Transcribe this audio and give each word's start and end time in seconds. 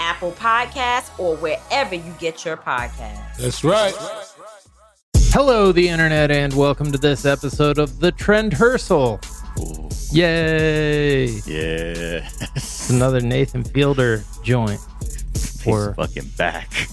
Apple 0.00 0.32
Podcasts, 0.32 1.16
or 1.18 1.36
wherever 1.36 1.94
you 1.94 2.14
get 2.18 2.44
your 2.44 2.56
podcasts. 2.56 3.36
That's 3.38 3.64
right. 3.64 3.94
Hello, 5.32 5.72
the 5.72 5.88
internet, 5.88 6.30
and 6.30 6.52
welcome 6.52 6.92
to 6.92 6.98
this 6.98 7.24
episode 7.24 7.78
of 7.78 8.00
the 8.00 8.12
Trendhearsal. 8.12 9.20
Yay! 10.12 11.26
Yeah. 11.46 12.28
It's 12.54 12.90
another 12.90 13.20
Nathan 13.20 13.64
Fielder 13.64 14.22
joint. 14.42 14.80
We're 15.66 15.94
fucking 15.94 16.30
back. 16.36 16.88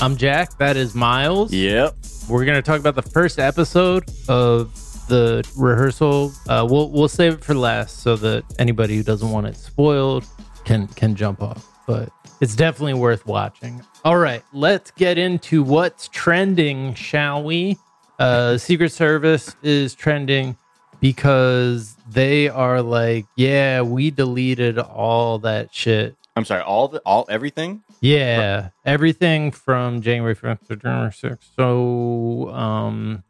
I'm 0.00 0.16
Jack. 0.16 0.58
That 0.58 0.76
is 0.76 0.94
Miles. 0.94 1.52
Yep. 1.52 1.94
We're 2.28 2.44
gonna 2.44 2.62
talk 2.62 2.80
about 2.80 2.94
the 2.94 3.02
first 3.02 3.38
episode 3.38 4.10
of 4.28 4.74
the 5.08 5.48
rehearsal. 5.56 6.32
Uh, 6.48 6.66
we'll 6.68 6.90
we'll 6.90 7.08
save 7.08 7.34
it 7.34 7.44
for 7.44 7.54
last 7.54 8.00
so 8.00 8.16
that 8.16 8.42
anybody 8.58 8.96
who 8.96 9.02
doesn't 9.02 9.30
want 9.30 9.46
it 9.46 9.56
spoiled 9.56 10.24
can 10.64 10.88
can 10.88 11.14
jump 11.14 11.42
off. 11.42 11.66
But 11.86 12.08
it's 12.40 12.56
definitely 12.56 12.94
worth 12.94 13.26
watching. 13.26 13.82
All 14.04 14.18
right, 14.18 14.42
let's 14.52 14.90
get 14.90 15.18
into 15.18 15.62
what's 15.62 16.08
trending, 16.08 16.94
shall 16.94 17.42
we? 17.42 17.78
Uh, 18.18 18.58
Secret 18.58 18.92
Service 18.92 19.56
is 19.62 19.94
trending 19.94 20.56
because 21.00 21.96
they 22.08 22.48
are 22.48 22.80
like, 22.80 23.26
yeah, 23.36 23.82
we 23.82 24.10
deleted 24.10 24.78
all 24.78 25.38
that 25.40 25.74
shit. 25.74 26.16
I'm 26.36 26.44
sorry, 26.44 26.62
all 26.62 26.88
the 26.88 27.00
all 27.00 27.26
everything. 27.28 27.82
Yeah, 28.00 28.70
everything 28.84 29.50
from 29.50 30.00
January 30.00 30.34
5th 30.34 30.66
to 30.68 30.76
January 30.76 31.10
6th. 31.10 31.38
So, 31.56 32.50
um, 32.50 33.22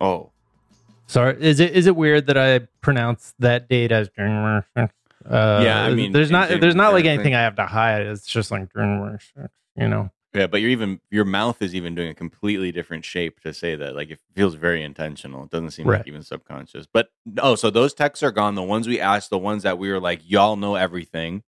oh, 0.00 0.30
sorry, 1.06 1.36
is 1.40 1.60
it 1.60 1.72
is 1.72 1.86
it 1.86 1.94
weird 1.94 2.26
that 2.26 2.36
I 2.36 2.60
pronounce 2.80 3.34
that 3.38 3.68
date 3.68 3.92
as 3.92 4.08
January 4.08 4.62
6th? 4.76 4.90
Uh, 5.28 5.62
yeah, 5.64 5.82
I 5.82 5.94
mean, 5.94 6.12
there's 6.12 6.30
not 6.30 6.48
there's 6.48 6.74
not 6.74 6.92
like 6.92 7.04
anything 7.04 7.34
I 7.34 7.42
have 7.42 7.56
to 7.56 7.66
hide. 7.66 8.02
It's 8.02 8.26
just 8.26 8.50
like 8.50 8.68
you 8.74 9.88
know. 9.88 10.10
Yeah, 10.34 10.48
but 10.48 10.60
you're 10.60 10.70
even 10.70 11.00
your 11.10 11.24
mouth 11.24 11.62
is 11.62 11.76
even 11.76 11.94
doing 11.94 12.08
a 12.08 12.14
completely 12.14 12.72
different 12.72 13.04
shape 13.04 13.40
to 13.40 13.54
say 13.54 13.76
that. 13.76 13.94
Like 13.94 14.10
it 14.10 14.18
feels 14.34 14.56
very 14.56 14.82
intentional. 14.82 15.44
It 15.44 15.50
doesn't 15.50 15.70
seem 15.70 15.86
right. 15.86 15.98
like 15.98 16.08
even 16.08 16.22
subconscious. 16.22 16.86
But 16.92 17.10
oh, 17.38 17.54
so 17.54 17.70
those 17.70 17.94
texts 17.94 18.22
are 18.24 18.32
gone. 18.32 18.56
The 18.56 18.62
ones 18.62 18.88
we 18.88 19.00
asked, 19.00 19.30
the 19.30 19.38
ones 19.38 19.62
that 19.62 19.78
we 19.78 19.90
were 19.90 20.00
like, 20.00 20.20
y'all 20.24 20.56
know 20.56 20.74
everything. 20.74 21.44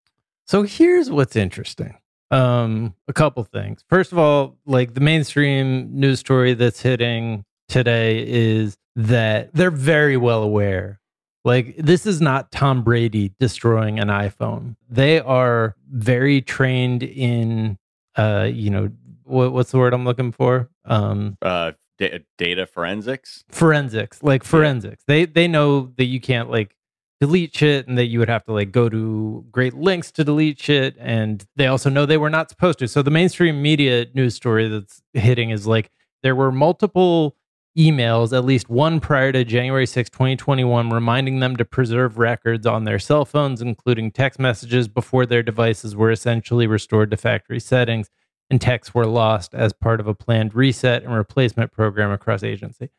So 0.46 0.62
here's 0.62 1.10
what's 1.10 1.34
interesting. 1.34 1.98
Um, 2.30 2.94
a 3.08 3.12
couple 3.12 3.42
things. 3.42 3.84
First 3.88 4.12
of 4.12 4.18
all, 4.18 4.56
like 4.66 4.94
the 4.94 5.00
mainstream 5.00 5.98
news 5.98 6.20
story 6.20 6.54
that's 6.54 6.80
hitting 6.80 7.44
today 7.68 8.24
is 8.26 8.76
that 8.94 9.52
they're 9.52 9.70
very 9.72 10.16
well 10.16 10.44
aware 10.44 11.00
like 11.46 11.76
this 11.78 12.06
is 12.06 12.20
not 12.20 12.50
Tom 12.50 12.82
Brady 12.82 13.32
destroying 13.38 14.00
an 14.00 14.08
iPhone. 14.08 14.76
They 14.90 15.20
are 15.20 15.76
very 15.90 16.42
trained 16.42 17.02
in 17.04 17.78
uh, 18.16 18.48
you 18.52 18.70
know, 18.70 18.90
what, 19.24 19.52
what's 19.52 19.70
the 19.70 19.78
word 19.78 19.94
I'm 19.94 20.04
looking 20.04 20.32
for? 20.32 20.68
Um 20.84 21.38
uh 21.40 21.72
da- 21.98 22.24
data 22.36 22.66
forensics. 22.66 23.44
Forensics, 23.48 24.22
like 24.22 24.44
forensics. 24.44 25.04
Yeah. 25.06 25.14
They 25.14 25.24
they 25.26 25.48
know 25.48 25.92
that 25.96 26.06
you 26.06 26.20
can't 26.20 26.50
like 26.50 26.74
delete 27.20 27.56
shit 27.56 27.86
and 27.86 27.96
that 27.96 28.06
you 28.06 28.18
would 28.18 28.28
have 28.28 28.44
to 28.44 28.52
like 28.52 28.72
go 28.72 28.88
to 28.88 29.46
great 29.50 29.74
lengths 29.74 30.10
to 30.12 30.24
delete 30.24 30.60
shit 30.60 30.96
and 30.98 31.46
they 31.56 31.66
also 31.66 31.88
know 31.88 32.04
they 32.04 32.18
were 32.18 32.30
not 32.30 32.50
supposed 32.50 32.78
to. 32.80 32.88
So 32.88 33.02
the 33.02 33.10
mainstream 33.10 33.62
media 33.62 34.06
news 34.14 34.34
story 34.34 34.68
that's 34.68 35.00
hitting 35.14 35.50
is 35.50 35.66
like 35.66 35.90
there 36.22 36.34
were 36.34 36.52
multiple 36.52 37.36
emails, 37.76 38.36
at 38.36 38.44
least 38.44 38.68
one 38.68 39.00
prior 39.00 39.32
to 39.32 39.44
January 39.44 39.86
6, 39.86 40.10
2021, 40.10 40.90
reminding 40.90 41.40
them 41.40 41.56
to 41.56 41.64
preserve 41.64 42.18
records 42.18 42.66
on 42.66 42.84
their 42.84 42.98
cell 42.98 43.24
phones, 43.24 43.60
including 43.60 44.10
text 44.10 44.38
messages 44.38 44.88
before 44.88 45.26
their 45.26 45.42
devices 45.42 45.94
were 45.94 46.10
essentially 46.10 46.66
restored 46.66 47.10
to 47.10 47.16
factory 47.16 47.60
settings 47.60 48.08
and 48.50 48.60
texts 48.60 48.94
were 48.94 49.06
lost 49.06 49.54
as 49.54 49.72
part 49.72 50.00
of 50.00 50.06
a 50.06 50.14
planned 50.14 50.54
reset 50.54 51.02
and 51.02 51.14
replacement 51.14 51.72
program 51.72 52.10
across 52.10 52.42
agency. 52.42 52.90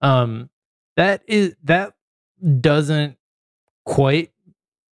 Um, 0.00 0.50
that 0.96 1.22
is 1.26 1.54
that 1.64 1.94
doesn't 2.60 3.16
quite 3.84 4.32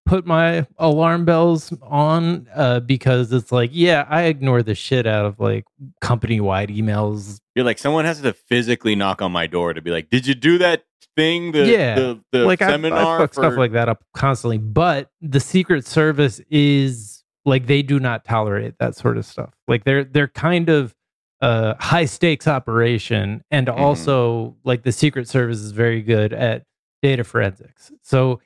put 0.06 0.26
my 0.26 0.66
alarm 0.78 1.24
bells 1.24 1.72
on 1.82 2.46
uh, 2.54 2.80
because 2.80 3.32
it's 3.32 3.50
like, 3.50 3.70
yeah, 3.72 4.06
I 4.08 4.24
ignore 4.24 4.62
the 4.62 4.74
shit 4.74 5.06
out 5.06 5.24
of 5.26 5.40
like 5.40 5.64
company 6.00 6.40
wide 6.40 6.68
emails. 6.68 7.38
You're 7.54 7.64
like, 7.64 7.78
someone 7.78 8.04
has 8.04 8.20
to 8.20 8.32
physically 8.32 8.94
knock 8.94 9.22
on 9.22 9.32
my 9.32 9.46
door 9.46 9.72
to 9.72 9.80
be 9.80 9.90
like, 9.90 10.10
did 10.10 10.26
you 10.26 10.34
do 10.34 10.58
that 10.58 10.84
thing? 11.16 11.52
The, 11.52 11.66
yeah, 11.66 11.94
the, 11.94 12.20
the 12.32 12.38
like 12.44 12.60
I- 12.62 12.70
seminar 12.70 13.16
I, 13.16 13.18
fuck 13.22 13.34
for 13.34 13.42
stuff 13.42 13.56
like 13.56 13.72
that 13.72 13.88
up 13.88 14.04
constantly. 14.14 14.58
But 14.58 15.08
the 15.20 15.40
Secret 15.40 15.86
Service 15.86 16.40
is 16.50 17.22
like 17.46 17.66
they 17.66 17.82
do 17.82 17.98
not 18.00 18.24
tolerate 18.24 18.74
that 18.78 18.96
sort 18.96 19.16
of 19.16 19.24
stuff. 19.24 19.54
Like 19.68 19.84
they're 19.84 20.04
they're 20.04 20.28
kind 20.28 20.68
of 20.68 20.94
a 21.40 21.76
high 21.82 22.06
stakes 22.06 22.46
operation, 22.48 23.42
and 23.50 23.66
Mm-hmm. 23.68 23.80
also 23.80 24.56
like 24.64 24.82
the 24.82 24.92
Secret 24.92 25.28
Service 25.28 25.58
is 25.58 25.70
very 25.72 26.02
good 26.02 26.32
at 26.32 26.64
data 27.02 27.22
forensics. 27.24 27.92
So 28.02 28.40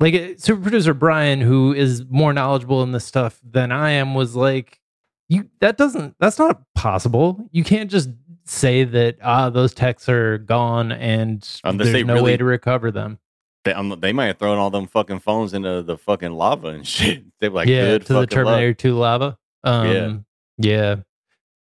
like 0.00 0.14
uh, 0.14 0.28
super 0.36 0.60
producer 0.62 0.94
Brian, 0.94 1.40
who 1.40 1.72
is 1.72 2.04
more 2.08 2.32
knowledgeable 2.32 2.82
in 2.82 2.92
this 2.92 3.04
stuff 3.04 3.40
than 3.48 3.72
I 3.72 3.90
am, 3.90 4.14
was 4.14 4.36
like, 4.36 4.80
"You 5.28 5.48
that 5.60 5.76
doesn't 5.76 6.16
that's 6.20 6.38
not 6.38 6.62
possible. 6.74 7.48
You 7.52 7.64
can't 7.64 7.90
just." 7.90 8.10
Say 8.50 8.84
that 8.84 9.18
ah 9.22 9.50
those 9.50 9.74
texts 9.74 10.08
are 10.08 10.38
gone 10.38 10.90
and 10.90 11.46
Unless 11.64 11.92
there's 11.92 12.06
no 12.06 12.14
really- 12.14 12.24
way 12.24 12.36
to 12.38 12.44
recover 12.46 12.90
them. 12.90 13.18
They, 13.66 13.74
um, 13.74 13.94
they 14.00 14.14
might 14.14 14.28
have 14.28 14.38
thrown 14.38 14.56
all 14.56 14.70
them 14.70 14.86
fucking 14.86 15.18
phones 15.18 15.52
into 15.52 15.82
the 15.82 15.98
fucking 15.98 16.32
lava 16.32 16.68
and 16.68 16.86
shit. 16.88 17.24
They 17.40 17.50
were 17.50 17.56
like, 17.56 17.68
yeah, 17.68 17.82
good 17.82 18.06
to 18.06 18.12
the. 18.14 18.26
Terminator 18.26 18.72
2 18.72 18.94
lava. 18.94 19.36
Um, 19.64 20.24
yeah. 20.56 20.96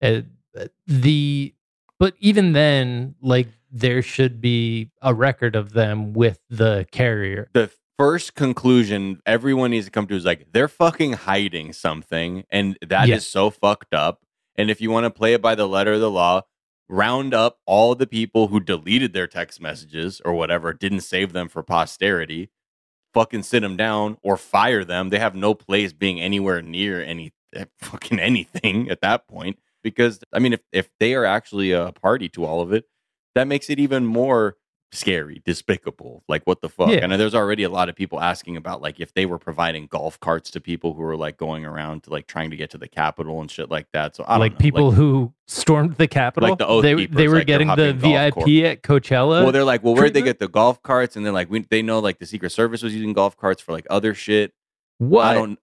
Uh, 0.02 0.22
the 0.86 1.54
but 2.00 2.14
even 2.20 2.54
then, 2.54 3.16
like 3.22 3.50
there 3.70 4.02
should 4.02 4.40
be 4.40 4.90
a 5.02 5.14
record 5.14 5.58
of 5.58 5.74
them 5.74 6.14
with 6.14 6.40
the 6.50 6.88
carrier. 6.92 7.50
the 7.52 7.70
first 7.98 8.36
conclusion 8.36 9.20
everyone 9.26 9.72
needs 9.72 9.86
to 9.86 9.92
come 9.92 10.06
to 10.08 10.16
is 10.16 10.26
like 10.26 10.48
they're 10.54 10.68
fucking 10.68 11.14
hiding 11.14 11.74
something 11.74 12.44
and 12.50 12.78
that 12.88 13.06
is 13.06 13.10
Yeah. 13.10 13.18
so 13.20 13.50
fucked 13.50 13.94
up 13.94 14.22
and 14.56 14.70
if 14.70 14.80
you 14.82 14.92
want 14.92 15.06
to 15.06 15.10
play 15.10 15.34
it 15.34 15.42
by 15.42 15.56
the 15.56 15.68
letter 15.68 15.94
of 15.94 16.00
the 16.02 16.12
law 16.12 16.42
round 16.88 17.34
up 17.34 17.60
all 17.66 17.96
the 17.96 18.08
people 18.08 18.48
who 18.48 18.60
deleted 18.60 19.14
their 19.14 19.28
text 19.28 19.60
messages 19.60 20.22
or 20.24 20.34
whatever 20.34 20.74
didn't 20.74 21.02
save 21.02 21.34
them 21.34 21.50
for 21.50 21.64
posterity 21.64 22.50
fucking 23.14 23.44
sit 23.44 23.62
them 23.62 23.76
down 23.76 24.18
or 24.22 24.38
fire 24.38 24.84
them 24.84 25.10
they 25.10 25.20
have 25.20 25.36
no 25.36 25.54
place 25.54 25.92
being 25.92 26.22
anywhere 26.22 26.62
near 26.62 27.02
any 27.04 27.34
eh, 27.56 27.66
fucking 27.80 28.20
anything 28.20 28.90
at 28.90 29.02
that 29.02 29.28
point 29.28 29.58
because 29.84 30.20
i 30.34 30.40
mean 30.40 30.54
if, 30.54 30.62
if 30.72 30.90
they 31.00 31.16
are 31.16 31.26
actually 31.26 31.72
a 31.72 31.92
party 31.94 32.30
to 32.30 32.46
all 32.46 32.62
of 32.62 32.72
it 32.72 32.86
that 33.34 33.48
makes 33.48 33.70
it 33.70 33.80
even 33.80 34.06
more 34.06 34.56
scary, 34.92 35.42
despicable. 35.46 36.24
Like 36.28 36.44
what 36.46 36.62
the 36.62 36.70
fuck? 36.70 36.90
Yeah. 36.90 37.00
And 37.02 37.12
there's 37.14 37.36
already 37.36 37.64
a 37.64 37.70
lot 37.70 37.90
of 37.90 37.96
people 37.96 38.22
asking 38.22 38.58
about 38.58 38.82
like 38.82 39.00
if 39.00 39.14
they 39.14 39.26
were 39.26 39.38
providing 39.38 39.88
golf 39.88 40.20
carts 40.20 40.52
to 40.52 40.62
people 40.62 40.94
who 40.94 41.02
were 41.02 41.18
like 41.18 41.38
going 41.38 41.66
around 41.66 42.04
to 42.04 42.10
like 42.10 42.28
trying 42.28 42.50
to 42.52 42.58
get 42.58 42.70
to 42.72 42.78
the 42.78 42.88
Capitol 42.88 43.42
and 43.42 43.52
shit 43.52 43.70
like 43.70 43.88
that. 43.94 44.16
So 44.16 44.24
I 44.28 44.34
don't 44.34 44.40
like 44.40 44.54
know. 44.54 44.58
people 44.58 44.92
who 44.92 45.34
stormed 45.48 45.96
the 45.96 46.08
Capitol. 46.08 46.50
Like 46.50 46.60
the 46.60 46.68
Oath 46.68 46.84
they, 46.84 46.96
Keepers, 46.96 47.16
they 47.16 47.28
were 47.28 47.38
like 47.38 47.48
getting 47.48 47.68
the 47.68 47.94
VIP 47.94 48.66
at 48.66 48.84
Coachella. 48.84 49.44
well, 49.44 49.52
they're 49.52 49.64
like, 49.64 49.84
well, 49.84 49.96
where'd 49.96 50.14
they 50.14 50.22
get 50.22 50.40
the 50.40 50.48
golf 50.48 50.82
carts? 50.84 51.16
And 51.16 51.26
then 51.26 51.34
like 51.34 51.50
we 51.50 51.60
they 51.70 51.82
know 51.82 52.00
like 52.00 52.20
the 52.20 52.26
Secret 52.26 52.52
Service 52.52 52.82
was 52.82 52.94
using 52.94 53.14
golf 53.14 53.38
carts 53.38 53.62
for 53.62 53.72
like 53.72 53.88
other 53.90 54.14
shit. 54.14 54.54
what? 54.98 55.26
I 55.26 55.34
don't. 55.34 55.60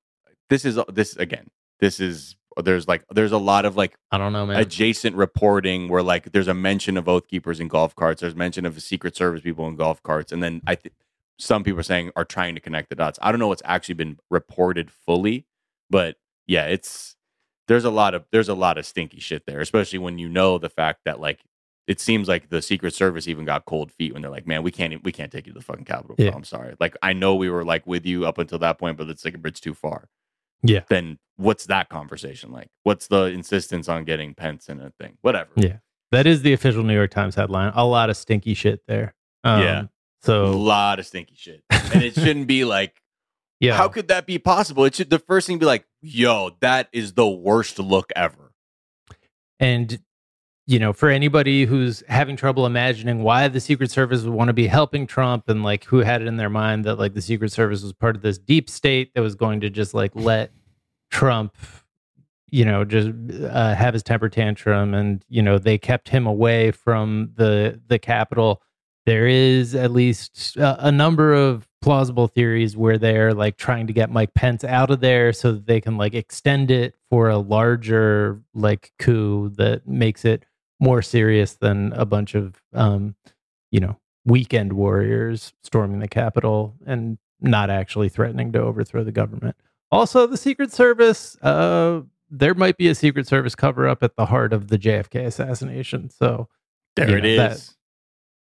This 0.50 0.64
is 0.64 0.78
this 0.92 1.16
again. 1.16 1.48
This 1.80 2.00
is 2.00 2.36
there's 2.62 2.86
like 2.86 3.04
there's 3.10 3.32
a 3.32 3.38
lot 3.38 3.64
of 3.64 3.76
like 3.76 3.96
I 4.10 4.18
don't 4.18 4.32
know, 4.32 4.46
man. 4.46 4.60
adjacent 4.60 5.16
reporting 5.16 5.88
where 5.88 6.02
like 6.02 6.32
there's 6.32 6.48
a 6.48 6.54
mention 6.54 6.96
of 6.96 7.08
oath 7.08 7.28
keepers 7.28 7.60
in 7.60 7.68
golf 7.68 7.94
carts 7.94 8.20
there's 8.20 8.34
mention 8.36 8.66
of 8.66 8.80
secret 8.82 9.16
service 9.16 9.42
people 9.42 9.66
in 9.66 9.76
golf 9.76 10.02
carts 10.02 10.32
and 10.32 10.42
then 10.42 10.62
i 10.66 10.74
think 10.74 10.94
some 11.38 11.64
people 11.64 11.80
are 11.80 11.84
saying 11.84 12.10
are 12.16 12.24
trying 12.24 12.54
to 12.54 12.60
connect 12.60 12.88
the 12.90 12.94
dots 12.94 13.18
i 13.22 13.30
don't 13.32 13.38
know 13.40 13.48
what's 13.48 13.62
actually 13.64 13.94
been 13.94 14.18
reported 14.30 14.90
fully 14.90 15.46
but 15.90 16.16
yeah 16.46 16.66
it's 16.66 17.16
there's 17.66 17.84
a 17.84 17.90
lot 17.90 18.14
of 18.14 18.24
there's 18.30 18.48
a 18.48 18.54
lot 18.54 18.78
of 18.78 18.86
stinky 18.86 19.20
shit 19.20 19.46
there 19.46 19.60
especially 19.60 19.98
when 19.98 20.18
you 20.18 20.28
know 20.28 20.58
the 20.58 20.70
fact 20.70 21.00
that 21.04 21.20
like 21.20 21.40
it 21.86 22.00
seems 22.00 22.28
like 22.28 22.48
the 22.48 22.62
secret 22.62 22.94
service 22.94 23.28
even 23.28 23.44
got 23.44 23.66
cold 23.66 23.92
feet 23.92 24.12
when 24.12 24.22
they're 24.22 24.30
like 24.30 24.46
man 24.46 24.62
we 24.62 24.70
can't 24.70 25.02
we 25.04 25.12
can't 25.12 25.32
take 25.32 25.46
you 25.46 25.52
to 25.52 25.58
the 25.58 25.64
fucking 25.64 25.84
capitol. 25.84 26.14
Yeah. 26.18 26.32
i'm 26.34 26.44
sorry 26.44 26.74
like 26.80 26.96
i 27.02 27.12
know 27.12 27.34
we 27.34 27.50
were 27.50 27.64
like 27.64 27.86
with 27.86 28.06
you 28.06 28.26
up 28.26 28.38
until 28.38 28.58
that 28.60 28.78
point 28.78 28.96
but 28.96 29.08
it's 29.08 29.24
like 29.24 29.34
a 29.34 29.38
bridge 29.38 29.60
too 29.60 29.74
far 29.74 30.08
Yeah. 30.62 30.80
then 30.88 31.18
what's 31.36 31.66
that 31.66 31.88
conversation 31.88 32.52
like? 32.52 32.68
What's 32.84 33.08
the 33.08 33.24
insistence 33.24 33.88
on 33.88 34.04
getting 34.04 34.34
Pence 34.34 34.68
in 34.68 34.80
a 34.80 34.92
thing? 35.00 35.18
Whatever. 35.22 35.50
Yeah. 35.56 35.78
That 36.12 36.26
is 36.26 36.42
the 36.42 36.52
official 36.52 36.84
New 36.84 36.94
York 36.94 37.10
Times 37.10 37.34
headline. 37.34 37.72
A 37.74 37.84
lot 37.84 38.08
of 38.08 38.16
stinky 38.16 38.54
shit 38.54 38.82
there. 38.86 39.14
Um, 39.42 39.62
Yeah. 39.62 39.82
So 40.22 40.46
a 40.46 40.46
lot 40.46 40.98
of 40.98 41.06
stinky 41.06 41.34
shit, 41.36 41.62
and 41.70 42.02
it 42.02 42.14
shouldn't 42.14 42.46
be 42.46 42.64
like, 42.64 43.02
yeah. 43.60 43.76
how 43.76 43.88
could 43.88 44.08
that 44.08 44.24
be 44.26 44.38
possible? 44.38 44.86
It 44.86 44.94
should 44.94 45.10
the 45.10 45.18
first 45.18 45.46
thing 45.46 45.58
be 45.58 45.66
like, 45.66 45.84
yo, 46.00 46.56
that 46.60 46.88
is 46.94 47.12
the 47.12 47.28
worst 47.28 47.78
look 47.78 48.10
ever. 48.16 48.52
And 49.60 50.00
you 50.66 50.78
know, 50.78 50.93
for 50.93 51.11
anybody 51.11 51.66
who's 51.66 52.02
having 52.08 52.37
trouble 52.37 52.64
imagining 52.64 53.22
why 53.22 53.49
the 53.49 53.61
Secret 53.61 53.90
Service 53.90 54.22
would 54.22 54.32
want 54.32 54.49
to 54.49 54.55
be 54.55 54.66
helping 54.66 55.06
Trump 55.06 55.49
and 55.49 55.62
like 55.62 55.84
who 55.84 55.99
had 55.99 56.22
it 56.22 56.26
in 56.28 56.37
their 56.37 56.49
mind 56.49 56.84
that 56.84 56.99
like 56.99 57.12
the 57.12 57.20
Secret 57.20 57.52
Service 57.52 57.82
was 57.82 57.93
part 57.93 58.16
of 58.16 58.22
this 58.22 58.38
deep 58.38 58.70
state 58.70 59.12
that 59.14 59.20
was 59.20 59.34
going 59.34 59.61
to 59.61 59.69
just 59.69 59.93
like 59.93 60.12
let 60.14 60.52
Trump, 61.11 61.55
you 62.50 62.64
know, 62.64 62.84
just 62.84 63.11
uh, 63.43 63.75
have 63.75 63.93
his 63.93 64.02
temper 64.02 64.31
tantrum 64.31 64.94
and 64.94 65.22
you 65.28 65.43
know 65.43 65.58
they 65.58 65.76
kept 65.76 66.08
him 66.08 66.26
away 66.26 66.70
from 66.70 67.31
the 67.37 67.81
the 67.88 67.99
Capitol. 67.99 68.62
There 69.05 69.26
is 69.26 69.75
at 69.75 69.90
least 69.90 70.56
a, 70.56 70.88
a 70.88 70.90
number 70.93 71.34
of 71.34 71.69
plausible 71.82 72.26
theories 72.26 72.75
where 72.75 72.96
they're 72.96 73.34
like 73.34 73.58
trying 73.58 73.87
to 73.87 73.93
get 73.93 74.10
Mike 74.10 74.32
Pence 74.32 74.64
out 74.64 74.90
of 74.90 75.00
there 75.00 75.34
so 75.34 75.52
that 75.52 75.67
they 75.67 75.82
can 75.82 75.99
like 75.99 76.14
extend 76.14 76.70
it 76.70 76.94
for 77.10 77.28
a 77.28 77.37
larger 77.37 78.40
like 78.55 78.93
coup 78.99 79.50
that 79.56 79.87
makes 79.87 80.25
it 80.25 80.46
more 80.84 81.02
serious 81.02 81.54
than 81.54 81.92
a 81.94 82.04
bunch 82.04 82.34
of 82.34 82.60
um 82.75 83.14
you 83.72 83.81
know 83.81 83.96
weekend 84.26 84.72
warriors 84.75 85.52
storming 85.62 85.98
the 86.00 86.08
capitol 86.08 86.75
and 86.86 87.19
not 87.40 87.69
actually 87.70 88.08
threatening 88.08 88.52
to 88.52 88.60
overthrow 88.60 89.02
the 89.02 89.12
government. 89.12 89.56
Also 89.90 90.26
the 90.26 90.36
secret 90.36 90.70
service 90.72 91.36
uh 91.42 92.02
there 92.31 92.54
might 92.54 92.76
be 92.76 92.88
a 92.88 92.94
secret 92.94 93.26
service 93.26 93.54
cover 93.54 93.86
up 93.88 94.02
at 94.02 94.16
the 94.16 94.26
heart 94.26 94.52
of 94.52 94.69
the 94.69 94.78
jfk 94.78 95.25
assassination. 95.26 96.10
So 96.10 96.48
There 96.96 97.16
it 97.19 97.22
know, 97.22 97.28
is. 97.28 97.36
that- 97.38 97.75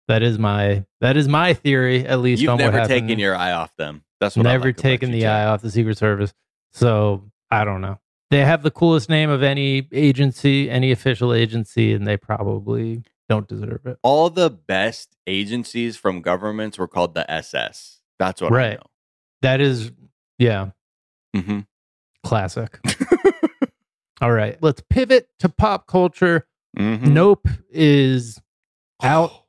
that 0.07 0.23
is 0.23 0.39
my 0.39 0.85
that 1.01 1.15
is 1.17 1.27
my 1.27 1.53
theory 1.53 2.03
at 2.03 2.19
least 2.19 2.41
You've 2.41 2.57
never 2.57 2.87
taken 2.87 3.19
your 3.19 3.35
eye 3.35 3.51
off 3.51 3.75
them. 3.75 4.03
That's 4.19 4.35
what 4.35 4.41
never 4.43 4.69
like 4.69 4.77
taken 4.77 5.11
the 5.11 5.27
eye 5.27 5.45
off 5.45 5.61
the 5.61 5.69
secret 5.69 5.97
service. 5.99 6.33
So 6.71 7.29
i 7.51 7.63
don't 7.63 7.81
know 7.81 7.99
they 8.29 8.45
have 8.45 8.63
the 8.63 8.71
coolest 8.71 9.09
name 9.09 9.29
of 9.29 9.43
any 9.43 9.87
agency 9.91 10.69
any 10.69 10.91
official 10.91 11.33
agency 11.33 11.93
and 11.93 12.07
they 12.07 12.17
probably 12.17 13.03
don't 13.27 13.47
deserve 13.47 13.85
it. 13.85 13.97
All 14.01 14.29
the 14.29 14.49
best 14.49 15.15
agencies 15.27 15.97
from 15.97 16.21
governments 16.21 16.79
were 16.79 16.87
called 16.87 17.13
the 17.13 17.29
SS. 17.29 17.99
That's 18.17 18.41
what 18.41 18.51
I 18.51 18.55
right. 18.55 18.79
that 19.41 19.61
is 19.61 19.91
yeah. 20.37 20.69
Know. 21.33 21.41
hmm 21.41 21.59
classic. 22.23 22.79
All 24.21 24.31
right 24.31 24.57
let's 24.61 24.81
pivot 24.89 25.29
to 25.39 25.49
pop 25.49 25.87
culture. 25.87 26.47
Hmm 26.77 27.13
nope 27.13 27.47
is 27.71 28.39
out 29.01 29.31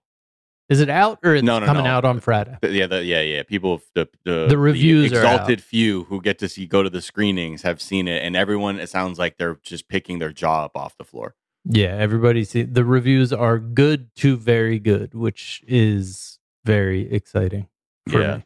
is 0.70 0.80
it 0.80 0.88
out 0.88 1.18
or 1.22 1.34
it's 1.34 1.44
No, 1.44 1.58
no, 1.58 1.66
coming 1.66 1.84
no. 1.84 1.90
out 1.90 2.04
on 2.06 2.20
friday 2.20 2.56
Yeah, 2.62 2.86
the, 2.86 3.04
yeah, 3.04 3.20
yeah. 3.20 3.42
People, 3.42 3.82
the 3.94 4.08
the, 4.24 4.46
The 4.48 4.56
reviews 4.58 5.12
are 5.12 5.16
exalted 5.16 5.62
few 5.62 6.04
who 6.04 6.22
get 6.22 6.38
to 6.38 6.48
see 6.48 6.66
go 6.66 6.82
to 6.82 6.88
the 6.90 7.02
screenings 7.02 7.62
have 7.62 7.82
seen 7.82 8.08
it, 8.08 8.22
and 8.22 8.36
everyone. 8.36 8.78
It 8.80 8.88
sounds 8.88 9.18
like 9.18 9.36
they're 9.36 9.58
just 9.62 9.88
picking 9.88 10.18
their 10.20 10.32
jaw 10.32 10.64
up 10.64 10.76
off 10.76 10.96
the 10.96 11.04
floor. 11.04 11.34
yeah 11.66 11.94
everybody 12.06 12.42
see 12.44 12.62
the 12.62 12.84
reviews 12.86 13.32
are 13.34 13.58
good 13.58 14.14
to 14.16 14.36
very 14.36 14.78
good 14.78 15.12
which 15.14 15.62
is 15.68 16.38
very 16.64 17.10
exciting 17.12 17.66
for 18.08 18.20
Yeah. 18.22 18.36
me 18.38 18.44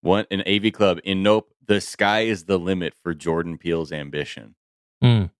One 0.00 0.26
an 0.30 0.42
AV 0.46 0.72
Club 0.72 0.98
in 1.04 1.22
Nope. 1.22 1.52
The 1.66 1.80
sky 1.80 2.20
is 2.20 2.44
the 2.44 2.58
limit 2.58 2.94
for 3.02 3.12
Jordan 3.14 3.58
Peele's 3.58 3.92
ambition. 3.92 4.54
Mm. 5.04 5.30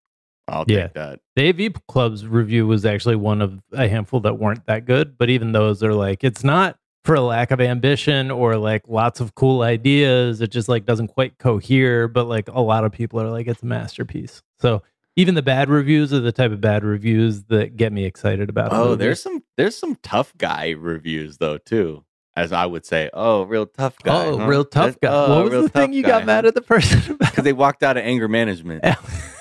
I'll 0.48 0.64
take 0.64 0.76
Yeah. 0.76 0.88
that. 0.94 1.20
The 1.36 1.48
AV 1.66 1.74
Club's 1.88 2.26
review 2.26 2.66
was 2.66 2.84
actually 2.84 3.16
one 3.16 3.40
of 3.42 3.60
a 3.72 3.88
handful 3.88 4.20
that 4.20 4.38
weren't 4.38 4.66
that 4.66 4.84
good, 4.86 5.16
but 5.18 5.30
even 5.30 5.52
those 5.52 5.82
are 5.82 5.94
like, 5.94 6.24
it's 6.24 6.42
not 6.44 6.78
for 7.04 7.14
a 7.14 7.20
lack 7.20 7.50
of 7.50 7.60
ambition 7.60 8.30
or 8.30 8.56
like 8.56 8.82
lots 8.88 9.20
of 9.20 9.34
cool 9.34 9.62
ideas. 9.62 10.40
It 10.40 10.50
just 10.50 10.68
like 10.68 10.84
doesn't 10.84 11.08
quite 11.08 11.38
cohere, 11.38 12.08
but 12.08 12.24
like 12.24 12.48
a 12.48 12.60
lot 12.60 12.84
of 12.84 12.92
people 12.92 13.20
are 13.20 13.30
like, 13.30 13.46
it's 13.46 13.62
a 13.62 13.66
masterpiece. 13.66 14.42
So 14.60 14.82
even 15.16 15.34
the 15.34 15.42
bad 15.42 15.68
reviews 15.68 16.12
are 16.12 16.20
the 16.20 16.32
type 16.32 16.52
of 16.52 16.60
bad 16.60 16.84
reviews 16.84 17.44
that 17.44 17.76
get 17.76 17.92
me 17.92 18.04
excited 18.04 18.48
about. 18.48 18.72
Oh, 18.72 18.94
there's 18.94 19.22
some 19.22 19.42
there's 19.56 19.76
some 19.76 19.96
tough 20.02 20.32
guy 20.36 20.70
reviews 20.70 21.38
though 21.38 21.58
too. 21.58 22.04
As 22.36 22.52
I 22.52 22.66
would 22.66 22.86
say, 22.86 23.10
oh, 23.14 23.42
real 23.42 23.66
tough 23.66 23.96
guy. 24.04 24.26
oh, 24.26 24.38
huh? 24.38 24.46
real 24.46 24.64
tough 24.64 25.00
guy. 25.00 25.10
That's- 25.10 25.28
oh, 25.28 25.42
what 25.42 25.50
was 25.52 25.62
the 25.64 25.68
thing 25.70 25.92
you 25.92 26.02
guy, 26.04 26.08
got 26.10 26.24
mad 26.26 26.46
at 26.46 26.54
the 26.54 26.60
person 26.60 26.98
about? 27.14 27.18
because 27.30 27.42
they 27.42 27.52
walked 27.52 27.82
out 27.82 27.96
of 27.96 28.04
anger 28.04 28.28
management 28.28 28.84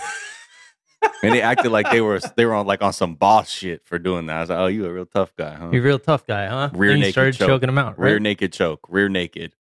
and 1.24 1.34
they 1.34 1.42
acted 1.42 1.72
like 1.72 1.90
they 1.92 2.02
were 2.02 2.20
they 2.36 2.46
were 2.46 2.54
on 2.54 2.66
like 2.68 2.82
on 2.82 2.94
some 2.94 3.16
boss 3.16 3.50
shit 3.50 3.86
for 3.86 4.00
doing 4.00 4.26
that. 4.28 4.38
I 4.38 4.40
was 4.42 4.50
like, 4.50 4.60
oh, 4.60 4.68
you 4.68 4.86
a 4.86 4.92
real 4.94 5.06
tough 5.06 5.36
guy, 5.38 5.54
huh? 5.56 5.70
You're 5.72 5.82
a 5.82 5.86
real 5.86 6.00
tough 6.00 6.26
guy, 6.26 6.48
huh? 6.48 6.70
Rear 6.74 6.92
Then 6.92 7.00
naked 7.02 7.14
started 7.14 7.36
choke. 7.36 7.48
choking 7.48 7.70
him 7.70 7.78
out, 7.78 7.98
Rear 8.00 8.20
naked 8.20 8.54
choke, 8.54 8.86
rear 8.90 9.10
naked, 9.10 9.54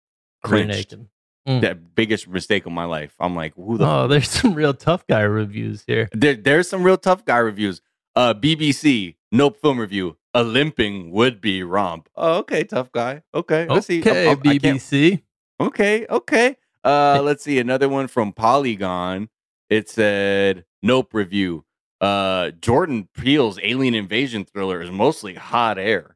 Rear 0.46 0.65
clinched. 0.65 0.91
naked. 0.94 1.08
Mm. 1.48 1.62
The 1.62 1.75
biggest 1.75 2.27
mistake 2.27 2.65
of 2.65 2.74
my 2.74 2.84
life. 2.84 3.15
I'm 3.20 3.34
like, 3.36 3.53
who 3.56 3.77
the 3.77 3.86
Oh, 3.88 4.08
there's 4.08 4.29
some 4.41 4.53
real 4.53 4.74
tough 4.74 5.08
guy 5.08 5.22
reviews 5.22 5.84
here. 5.88 6.10
There, 6.12 6.36
there's 6.36 6.67
some 6.70 6.84
real 6.84 6.98
tough 6.98 7.24
guy 7.24 7.38
reviews. 7.38 7.82
Uh, 8.15 8.34
BBC, 8.34 9.15
Nope 9.32 9.58
film 9.62 9.79
review. 9.79 10.17
A 10.34 10.44
limping 10.44 11.12
would 11.12 11.39
be 11.41 11.63
romp. 11.63 12.10
Oh, 12.15 12.39
okay, 12.39 12.63
tough 12.63 12.91
guy. 12.91 13.24
Okay, 13.34 13.65
let's 13.67 13.88
see. 13.88 14.01
Okay, 14.01 14.36
BBC. 14.36 15.22
Okay, 15.60 16.06
okay. 16.10 16.58
Uh, 16.84 17.22
let's 17.24 17.44
see 17.44 17.60
another 17.60 17.89
one 17.89 18.08
from 18.08 18.34
Polygon. 18.34 19.29
It 19.70 19.89
said 19.89 20.65
Nope 20.88 21.13
review. 21.13 21.65
Uh, 22.00 22.51
Jordan 22.51 23.10
Peele's 23.13 23.60
alien 23.62 23.94
invasion 23.94 24.46
thriller 24.46 24.82
is 24.82 24.89
mostly 24.89 25.34
hot 25.34 25.77
air. 25.77 26.15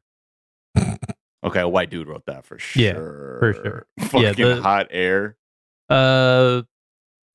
okay, 1.44 1.60
a 1.60 1.68
white 1.68 1.90
dude 1.90 2.08
wrote 2.08 2.24
that 2.26 2.46
for 2.46 2.58
sure. 2.58 2.82
Yeah, 2.82 2.94
for 2.94 3.52
sure. 3.52 3.86
Fucking 4.00 4.22
Yeah, 4.22 4.32
the- 4.32 4.62
hot 4.62 4.88
air. 4.90 5.36
Uh, 5.90 6.62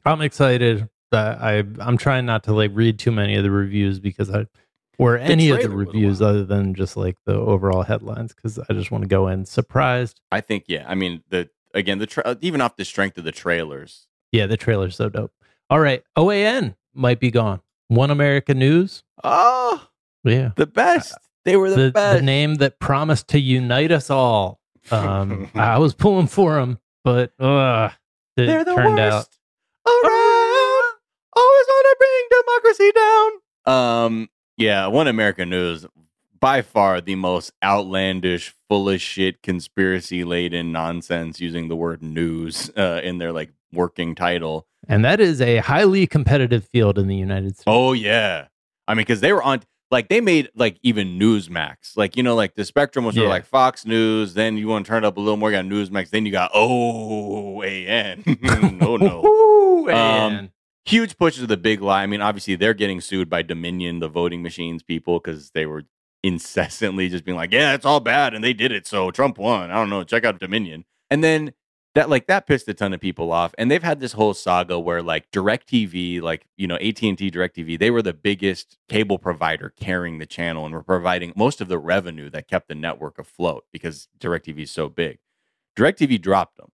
I'm 0.05 0.21
excited. 0.21 0.89
That 1.11 1.41
I 1.41 1.63
I'm 1.79 1.97
trying 1.97 2.25
not 2.25 2.43
to 2.45 2.53
like 2.53 2.71
read 2.73 2.99
too 2.99 3.13
many 3.13 3.35
of 3.35 3.43
the 3.43 3.51
reviews 3.51 3.97
because 3.97 4.29
I 4.29 4.45
or 4.97 5.17
any 5.17 5.49
of 5.51 5.61
the 5.61 5.69
reviews 5.69 6.21
other 6.21 6.43
than 6.43 6.73
just 6.73 6.97
like 6.97 7.15
the 7.25 7.33
overall 7.33 7.83
headlines 7.83 8.33
because 8.33 8.59
I 8.59 8.73
just 8.73 8.91
want 8.91 9.03
to 9.03 9.07
go 9.07 9.29
in 9.29 9.45
surprised. 9.45 10.19
I 10.33 10.41
think 10.41 10.65
yeah. 10.67 10.83
I 10.85 10.95
mean 10.95 11.23
the 11.29 11.49
again 11.73 11.99
the 11.99 12.07
tra- 12.07 12.37
even 12.41 12.59
off 12.59 12.75
the 12.75 12.83
strength 12.83 13.17
of 13.17 13.23
the 13.23 13.31
trailers. 13.31 14.07
Yeah, 14.33 14.47
the 14.47 14.57
trailer's 14.57 14.97
so 14.97 15.07
dope. 15.07 15.31
All 15.69 15.79
right, 15.79 16.03
OAN 16.17 16.75
might 16.97 17.19
be 17.19 17.31
gone. 17.31 17.61
One 17.87 18.11
America 18.11 18.53
News. 18.53 19.03
Oh, 19.23 19.87
Yeah, 20.23 20.51
the 20.55 20.67
best. 20.67 21.15
They 21.45 21.55
were 21.55 21.69
the, 21.69 21.91
the, 21.91 22.13
the 22.17 22.21
name 22.21 22.55
that 22.55 22.79
promised 22.79 23.29
to 23.29 23.39
unite 23.39 23.91
us 23.91 24.09
all. 24.09 24.59
Um, 24.91 25.49
I 25.55 25.77
was 25.77 25.93
pulling 25.93 26.27
for 26.27 26.55
them, 26.55 26.79
but 27.03 27.31
uh, 27.39 27.89
it 28.35 28.45
They're 28.47 28.65
the 28.65 28.75
turned 28.75 28.95
worst. 28.97 29.29
out. 29.85 29.93
around. 30.03 30.93
Always 31.33 31.65
want 31.67 31.85
to 31.85 31.95
bring 31.99 32.43
democracy 32.43 32.91
down. 32.95 33.31
Um, 33.65 34.29
yeah, 34.57 34.87
One 34.87 35.07
America 35.07 35.45
News, 35.45 35.85
by 36.39 36.61
far 36.61 36.99
the 36.99 37.15
most 37.15 37.51
outlandish, 37.63 38.53
full 38.69 38.89
of 38.89 38.99
shit, 39.01 39.41
conspiracy 39.43 40.23
laden 40.23 40.71
nonsense 40.71 41.39
using 41.39 41.67
the 41.67 41.75
word 41.75 42.01
news 42.01 42.69
uh, 42.75 43.01
in 43.03 43.17
their 43.19 43.31
like 43.31 43.51
working 43.71 44.15
title. 44.15 44.67
And 44.87 45.05
that 45.05 45.19
is 45.19 45.41
a 45.41 45.57
highly 45.57 46.07
competitive 46.07 46.65
field 46.65 46.97
in 46.97 47.07
the 47.07 47.15
United 47.15 47.55
States. 47.55 47.63
Oh 47.67 47.93
yeah, 47.93 48.47
I 48.87 48.93
mean, 48.93 49.01
because 49.01 49.21
they 49.21 49.33
were 49.33 49.43
on. 49.43 49.61
Like 49.89 50.09
they 50.09 50.19
made 50.19 50.49
like 50.53 50.77
even 50.83 51.17
Newsmax, 51.17 51.95
like 51.95 52.17
you 52.17 52.23
know, 52.23 52.35
like 52.35 52.55
the 52.55 52.65
spectrum 52.65 53.05
was 53.05 53.15
sort 53.15 53.27
of 53.27 53.29
like 53.29 53.45
Fox 53.45 53.85
News. 53.85 54.33
Then 54.33 54.57
you 54.57 54.67
want 54.67 54.85
to 54.85 54.89
turn 54.89 55.05
it 55.05 55.07
up 55.07 55.15
a 55.15 55.21
little 55.21 55.37
more, 55.37 55.49
you 55.49 55.55
got 55.55 55.63
Newsmax. 55.63 56.09
Then 56.09 56.25
you 56.25 56.31
got 56.33 56.51
OAN. 56.51 58.37
oh 58.85 58.97
no, 58.97 59.25
Ooh, 59.25 59.89
Um, 59.89 60.33
and 60.33 60.49
huge 60.83 61.17
pushes 61.17 61.43
of 61.43 61.47
the 61.47 61.55
big 61.55 61.81
lie. 61.81 62.03
I 62.03 62.05
mean, 62.05 62.21
obviously 62.21 62.55
they're 62.55 62.73
getting 62.73 62.99
sued 62.99 63.29
by 63.29 63.43
Dominion, 63.43 63.99
the 63.99 64.09
voting 64.09 64.43
machines 64.43 64.83
people, 64.83 65.19
because 65.19 65.51
they 65.51 65.65
were 65.65 65.83
incessantly 66.21 67.07
just 67.07 67.23
being 67.23 67.37
like, 67.37 67.53
"Yeah, 67.53 67.73
it's 67.73 67.85
all 67.85 68.01
bad," 68.01 68.33
and 68.33 68.43
they 68.43 68.51
did 68.53 68.73
it, 68.73 68.87
so 68.87 69.09
Trump 69.11 69.37
won. 69.37 69.71
I 69.71 69.75
don't 69.75 69.89
know. 69.89 70.03
Check 70.03 70.25
out 70.25 70.37
Dominion, 70.39 70.83
and 71.09 71.23
then 71.23 71.53
that 71.97 72.11
like 72.11 72.27
that 72.27 72.45
pissed 72.45 72.67
a 72.67 72.75
ton 72.75 72.93
of 72.93 73.01
people 73.01 73.31
off. 73.31 73.55
And 73.57 73.71
they've 73.71 73.81
had 73.81 73.99
this 73.99 74.13
whole 74.13 74.35
saga 74.35 74.79
where 74.79 75.01
like 75.01 75.31
Directv, 75.31 76.21
like 76.21 76.45
you 76.55 76.67
know 76.67 76.75
AT 76.75 77.01
and 77.01 77.17
T, 77.17 77.31
Directv, 77.31 77.79
they 77.79 77.89
were 77.89 78.03
the 78.03 78.13
biggest 78.13 78.77
cable 78.87 79.17
provider 79.17 79.73
carrying 79.79 80.19
the 80.19 80.27
channel 80.27 80.63
and 80.63 80.75
were 80.75 80.83
providing 80.83 81.33
most 81.35 81.59
of 81.59 81.69
the 81.69 81.79
revenue 81.79 82.29
that 82.29 82.47
kept 82.47 82.67
the 82.67 82.75
network 82.75 83.17
afloat 83.17 83.65
because 83.73 84.09
Directv 84.19 84.59
is 84.59 84.69
so 84.69 84.89
big. 84.89 85.17
Directv 85.75 86.21
dropped 86.21 86.57
them, 86.57 86.69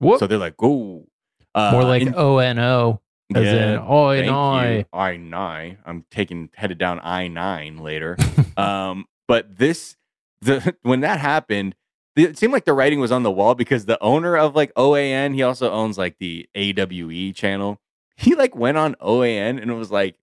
Whoop. 0.00 0.18
so 0.18 0.26
they're 0.26 0.38
like, 0.38 0.56
"Go." 0.56 1.06
Uh, 1.54 1.72
more 1.72 1.84
like 1.84 2.00
in- 2.00 2.14
O 2.16 2.38
N 2.38 2.58
O, 2.58 3.02
as 3.34 3.46
in 3.46 3.78
oi 3.78 4.20
Thank 4.20 4.30
noi. 4.30 4.86
I 4.90 5.18
nine. 5.18 5.78
I'm 5.84 6.06
taking 6.10 6.48
headed 6.54 6.78
down 6.78 6.98
I 7.02 7.28
nine 7.28 7.76
later. 7.76 8.16
um, 8.56 9.04
but 9.28 9.58
this 9.58 9.96
the 10.40 10.74
when 10.82 11.00
that 11.00 11.20
happened, 11.20 11.74
it 12.16 12.36
seemed 12.38 12.52
like 12.52 12.64
the 12.64 12.72
writing 12.74 13.00
was 13.00 13.12
on 13.12 13.22
the 13.22 13.30
wall 13.30 13.54
because 13.54 13.86
the 13.86 14.02
owner 14.02 14.36
of 14.36 14.54
like 14.54 14.72
OAN, 14.74 15.34
he 15.34 15.42
also 15.42 15.70
owns 15.70 15.96
like 15.98 16.18
the 16.18 16.48
AWE 16.54 17.32
channel. 17.34 17.80
He 18.16 18.34
like 18.34 18.54
went 18.54 18.76
on 18.78 18.94
OAN 19.00 19.60
and 19.60 19.76
was 19.78 19.90
like 19.90 20.16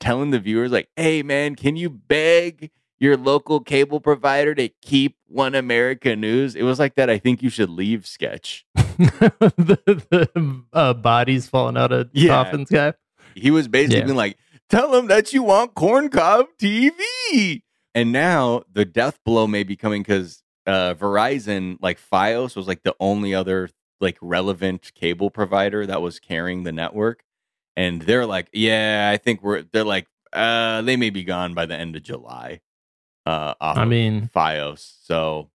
telling 0.00 0.30
the 0.30 0.40
viewers 0.40 0.72
like, 0.72 0.88
"Hey 0.96 1.22
man, 1.22 1.54
can 1.54 1.76
you 1.76 1.90
beg 1.90 2.70
your 2.98 3.16
local 3.16 3.60
cable 3.60 4.00
provider 4.00 4.54
to 4.54 4.68
keep 4.82 5.16
One 5.28 5.54
America 5.54 6.16
News?" 6.16 6.54
It 6.56 6.62
was 6.62 6.78
like 6.78 6.94
that. 6.94 7.10
I 7.10 7.18
think 7.18 7.42
you 7.42 7.50
should 7.50 7.70
leave 7.70 8.06
sketch. 8.06 8.64
the 8.74 9.78
the 10.10 10.62
uh, 10.72 10.94
bodies 10.94 11.48
falling 11.48 11.76
out 11.76 11.92
of 11.92 12.10
Yeah. 12.12 12.28
coffins 12.44 12.70
guy. 12.70 12.94
He 13.34 13.50
was 13.50 13.66
basically 13.68 14.10
Yeah. 14.12 14.16
like, 14.16 14.38
tell 14.70 14.90
them 14.92 15.08
that 15.08 15.32
you 15.32 15.42
want 15.42 15.74
corn 15.74 16.08
cob 16.08 16.46
TV. 16.58 17.62
And 17.94 18.12
now 18.12 18.62
the 18.72 18.84
death 18.84 19.18
blow 19.24 19.46
may 19.46 19.62
be 19.64 19.74
coming 19.76 20.02
because 20.02 20.42
uh, 20.66 20.94
Verizon, 20.94 21.78
like 21.80 21.98
Fios, 22.00 22.56
was 22.56 22.66
like 22.68 22.82
the 22.82 22.94
only 23.00 23.34
other 23.34 23.70
like 24.00 24.18
relevant 24.20 24.92
cable 24.94 25.30
provider 25.30 25.86
that 25.86 26.02
was 26.02 26.18
carrying 26.18 26.62
the 26.64 26.72
network. 26.72 27.24
And 27.76 28.02
they're 28.02 28.26
like, 28.26 28.48
yeah, 28.52 29.10
I 29.12 29.16
think 29.16 29.42
we're, 29.42 29.62
they're 29.62 29.84
like, 29.84 30.06
uh, 30.32 30.82
they 30.82 30.96
may 30.96 31.10
be 31.10 31.24
gone 31.24 31.54
by 31.54 31.66
the 31.66 31.74
end 31.76 31.96
of 31.96 32.02
July. 32.02 32.60
Uh, 33.26 33.54
off 33.60 33.76
I 33.78 33.84
mean- 33.84 34.30
Fios. 34.34 34.94
So 35.02 35.48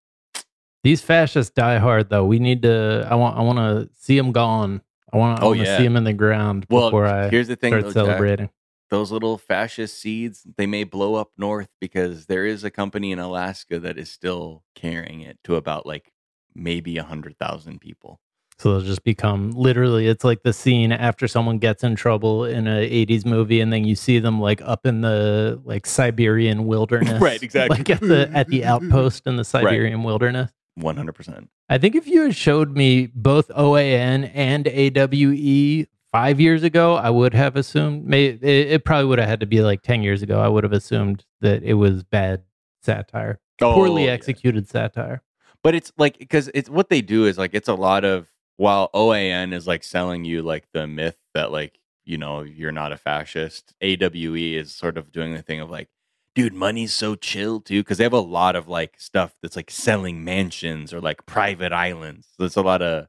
These 0.83 1.01
fascists 1.01 1.53
die 1.53 1.77
hard 1.77 2.09
though. 2.09 2.25
We 2.25 2.39
need 2.39 2.61
to. 2.63 3.07
I 3.09 3.15
want. 3.15 3.37
I 3.37 3.41
want 3.41 3.57
to 3.59 3.89
see 3.99 4.17
them 4.17 4.31
gone. 4.31 4.81
I 5.13 5.17
want. 5.17 5.39
I 5.39 5.43
Oh, 5.43 5.47
want 5.49 5.59
to 5.59 5.65
yeah. 5.65 5.77
see 5.77 5.83
them 5.83 5.95
in 5.97 6.03
the 6.05 6.13
ground 6.13 6.65
Well, 6.69 6.87
before 6.89 7.05
I 7.05 7.29
here's 7.29 7.47
the 7.49 7.55
thing, 7.57 7.71
start 7.71 7.85
though, 7.85 8.05
celebrating. 8.05 8.49
Those 8.89 9.11
little 9.11 9.37
fascist 9.37 9.99
seeds 9.99 10.45
they 10.57 10.65
may 10.65 10.83
blow 10.83 11.15
up 11.15 11.31
north 11.37 11.69
because 11.79 12.25
there 12.25 12.45
is 12.45 12.63
a 12.63 12.71
company 12.71 13.11
in 13.11 13.19
Alaska 13.19 13.79
that 13.79 13.97
is 13.97 14.09
still 14.09 14.63
carrying 14.75 15.21
it 15.21 15.37
to 15.43 15.55
about 15.55 15.85
like 15.85 16.11
maybe 16.55 16.97
a 16.97 17.03
hundred 17.03 17.37
thousand 17.37 17.79
people. 17.79 18.19
So 18.57 18.73
they'll 18.73 18.85
just 18.85 19.05
become 19.05 19.51
literally. 19.51 20.07
It's 20.07 20.25
like 20.25 20.43
the 20.43 20.51
scene 20.51 20.91
after 20.91 21.29
someone 21.29 21.59
gets 21.59 21.81
in 21.81 21.95
trouble 21.95 22.43
in 22.43 22.67
a 22.67 22.89
'80s 23.05 23.25
movie, 23.25 23.61
and 23.61 23.71
then 23.71 23.85
you 23.85 23.95
see 23.95 24.19
them 24.19 24.41
like 24.41 24.61
up 24.61 24.85
in 24.85 24.99
the 24.99 25.61
like 25.63 25.85
Siberian 25.85 26.65
wilderness, 26.67 27.21
Right, 27.21 27.41
exactly. 27.41 27.77
Like 27.77 27.89
at 27.89 28.01
the 28.01 28.29
at 28.33 28.47
the 28.49 28.65
outpost 28.65 29.27
in 29.27 29.37
the 29.37 29.45
Siberian 29.45 30.03
wilderness. 30.03 30.51
One 30.75 30.97
hundred 30.97 31.13
percent. 31.13 31.49
I 31.69 31.77
think 31.77 31.95
if 31.95 32.05
you 32.07 32.23
had 32.23 32.35
showed 32.35 32.75
me 32.75 33.07
both 33.07 33.47
OAN 33.49 34.29
and 34.33 34.67
AWE 34.67 35.85
five 36.11 36.39
years 36.39 36.63
ago, 36.63 36.95
I 36.95 37.09
would 37.09 37.33
have 37.33 37.55
assumed. 37.55 38.05
May 38.05 38.25
it, 38.25 38.43
it 38.43 38.85
probably 38.85 39.05
would 39.05 39.19
have 39.19 39.27
had 39.29 39.39
to 39.41 39.45
be 39.45 39.61
like 39.61 39.81
ten 39.81 40.01
years 40.03 40.21
ago. 40.21 40.39
I 40.41 40.47
would 40.47 40.63
have 40.63 40.73
assumed 40.73 41.25
that 41.41 41.63
it 41.63 41.75
was 41.75 42.03
bad 42.03 42.43
satire, 42.83 43.39
poorly 43.59 44.03
Oh, 44.03 44.05
yeah. 44.07 44.11
executed 44.11 44.67
satire. 44.69 45.21
But 45.63 45.75
it's 45.75 45.91
like 45.97 46.17
because 46.17 46.49
it's 46.53 46.69
what 46.69 46.89
they 46.89 47.01
do 47.01 47.25
is 47.25 47.37
like 47.37 47.53
it's 47.53 47.67
a 47.67 47.73
lot 47.75 48.05
of 48.05 48.27
while 48.57 48.89
OAN 48.93 49.53
is 49.53 49.67
like 49.67 49.83
selling 49.83 50.25
you 50.25 50.41
like 50.41 50.65
the 50.73 50.87
myth 50.87 51.17
that 51.33 51.51
like 51.51 51.79
you 52.05 52.17
know 52.17 52.41
you're 52.41 52.71
not 52.71 52.91
a 52.91 52.97
fascist. 52.97 53.73
AWE 53.81 54.55
is 54.57 54.73
sort 54.73 54.97
of 54.97 55.11
doing 55.11 55.33
the 55.33 55.41
thing 55.41 55.59
of 55.59 55.69
like, 55.69 55.89
dude, 56.33 56.53
money's 56.53 56.93
so 56.93 57.15
chill 57.15 57.59
too 57.59 57.81
because 57.81 57.97
they 57.97 58.03
have 58.05 58.13
a 58.13 58.19
lot 58.19 58.55
of 58.55 58.67
like 58.69 58.95
stuff 58.97 59.35
that's 59.41 59.55
like 59.57 59.69
selling 59.69 60.23
mansions 60.23 60.93
or 60.93 61.01
like 61.01 61.25
private 61.25 61.73
islands. 61.73 62.27
So 62.37 62.45
it's 62.45 62.55
a 62.55 62.61
lot 62.61 62.81
of 62.81 63.07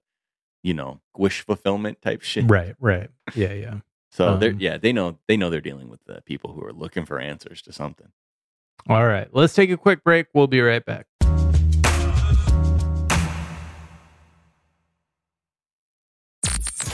you 0.62 0.75
know 0.75 1.00
wish 1.17 1.40
fulfillment 1.43 2.00
type 2.02 2.23
shit. 2.23 2.45
Right, 2.49 2.75
right, 2.81 3.11
yeah, 3.35 3.52
yeah. 3.52 3.75
So 4.12 4.37
they're 4.38 4.50
Um, 4.50 4.57
yeah 4.59 4.76
they 4.76 4.93
know 4.93 5.19
they 5.29 5.37
know 5.37 5.50
they're 5.50 5.61
dealing 5.61 5.88
with 5.88 6.02
the 6.05 6.21
people 6.23 6.52
who 6.52 6.64
are 6.64 6.73
looking 6.73 7.07
for 7.07 7.21
answers 7.21 7.62
to 7.62 7.73
something. 7.73 8.09
All 8.88 9.07
right, 9.07 9.29
let's 9.33 9.55
take 9.55 9.71
a 9.71 9.76
quick 9.76 10.02
break. 10.02 10.26
We'll 10.35 10.49
be 10.49 10.61
right 10.61 10.85
back. 10.85 11.07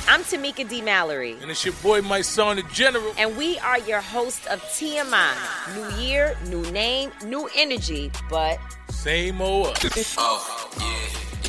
I'm 0.09 0.23
Tamika 0.23 0.69
D. 0.69 0.81
Mallory. 0.83 1.37
And 1.43 1.51
it's 1.51 1.65
your 1.65 1.75
boy, 1.83 2.01
my 2.01 2.21
son, 2.23 2.57
the 2.57 2.63
general. 2.73 3.13
And 3.19 3.37
we 3.37 3.59
are 3.59 3.79
your 3.81 4.01
host 4.01 4.47
of 4.47 4.61
TMI. 4.63 5.35
New 5.75 6.03
year, 6.03 6.37
new 6.49 6.63
name, 6.71 7.11
new 7.25 7.49
energy, 7.57 8.11
but. 8.31 8.59
Same 8.89 9.41
old 9.41 9.69
us. 9.85 11.16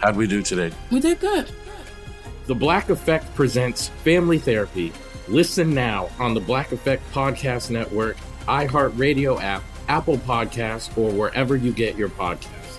how'd 0.00 0.16
we 0.16 0.26
do 0.26 0.42
today? 0.42 0.72
We 0.90 1.00
did 1.00 1.20
good. 1.20 1.50
The 2.46 2.54
Black 2.54 2.90
Effect 2.90 3.34
presents 3.34 3.88
Family 4.04 4.38
Therapy. 4.38 4.92
Listen 5.28 5.74
now 5.74 6.08
on 6.20 6.34
the 6.34 6.40
Black 6.40 6.72
Effect 6.72 7.02
Podcast 7.12 7.70
Network, 7.70 8.16
iHeartRadio 8.46 9.42
app, 9.42 9.62
Apple 9.88 10.18
Podcasts, 10.18 10.96
or 10.96 11.10
wherever 11.10 11.56
you 11.56 11.72
get 11.72 11.96
your 11.96 12.08
podcasts. 12.08 12.78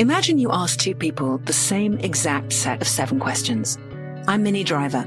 Imagine 0.00 0.38
you 0.38 0.50
ask 0.50 0.80
two 0.80 0.94
people 0.94 1.38
the 1.38 1.52
same 1.52 1.98
exact 1.98 2.52
set 2.52 2.82
of 2.82 2.88
seven 2.88 3.20
questions. 3.20 3.78
I'm 4.26 4.42
Minnie 4.42 4.64
Driver, 4.64 5.06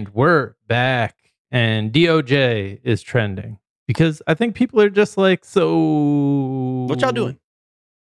And 0.00 0.08
we're 0.14 0.54
back, 0.66 1.14
and 1.50 1.92
DOJ 1.92 2.80
is 2.82 3.02
trending 3.02 3.58
because 3.86 4.22
I 4.26 4.32
think 4.32 4.54
people 4.54 4.80
are 4.80 4.88
just 4.88 5.18
like, 5.18 5.44
so. 5.44 6.86
What 6.88 7.02
y'all 7.02 7.12
doing? 7.12 7.38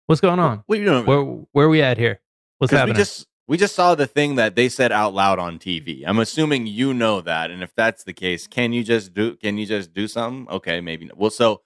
What's 0.07 0.19
going 0.19 0.37
on? 0.37 0.63
What 0.65 0.77
are 0.77 0.81
you 0.81 0.85
doing? 0.85 1.05
Where 1.05 1.21
where 1.53 1.65
are 1.67 1.69
we 1.69 1.81
at 1.81 1.97
here? 1.97 2.19
What's 2.57 2.73
happening? 2.73 2.95
We 2.95 2.99
just 2.99 3.27
we 3.47 3.55
just 3.55 3.73
saw 3.73 3.95
the 3.95 4.05
thing 4.05 4.35
that 4.35 4.57
they 4.57 4.67
said 4.67 4.91
out 4.91 5.13
loud 5.13 5.39
on 5.39 5.59
TV. 5.59 6.03
I'm 6.05 6.19
assuming 6.19 6.67
you 6.67 6.93
know 6.93 7.21
that, 7.21 7.51
and 7.51 7.63
if 7.63 7.73
that's 7.73 8.03
the 8.03 8.11
case, 8.11 8.47
can 8.47 8.73
you 8.73 8.83
just 8.83 9.13
do 9.13 9.37
can 9.37 9.57
you 9.57 9.65
just 9.65 9.93
do 9.93 10.09
something? 10.09 10.53
Okay, 10.53 10.81
maybe. 10.81 11.05
Not. 11.05 11.17
Well, 11.17 11.31
so 11.31 11.61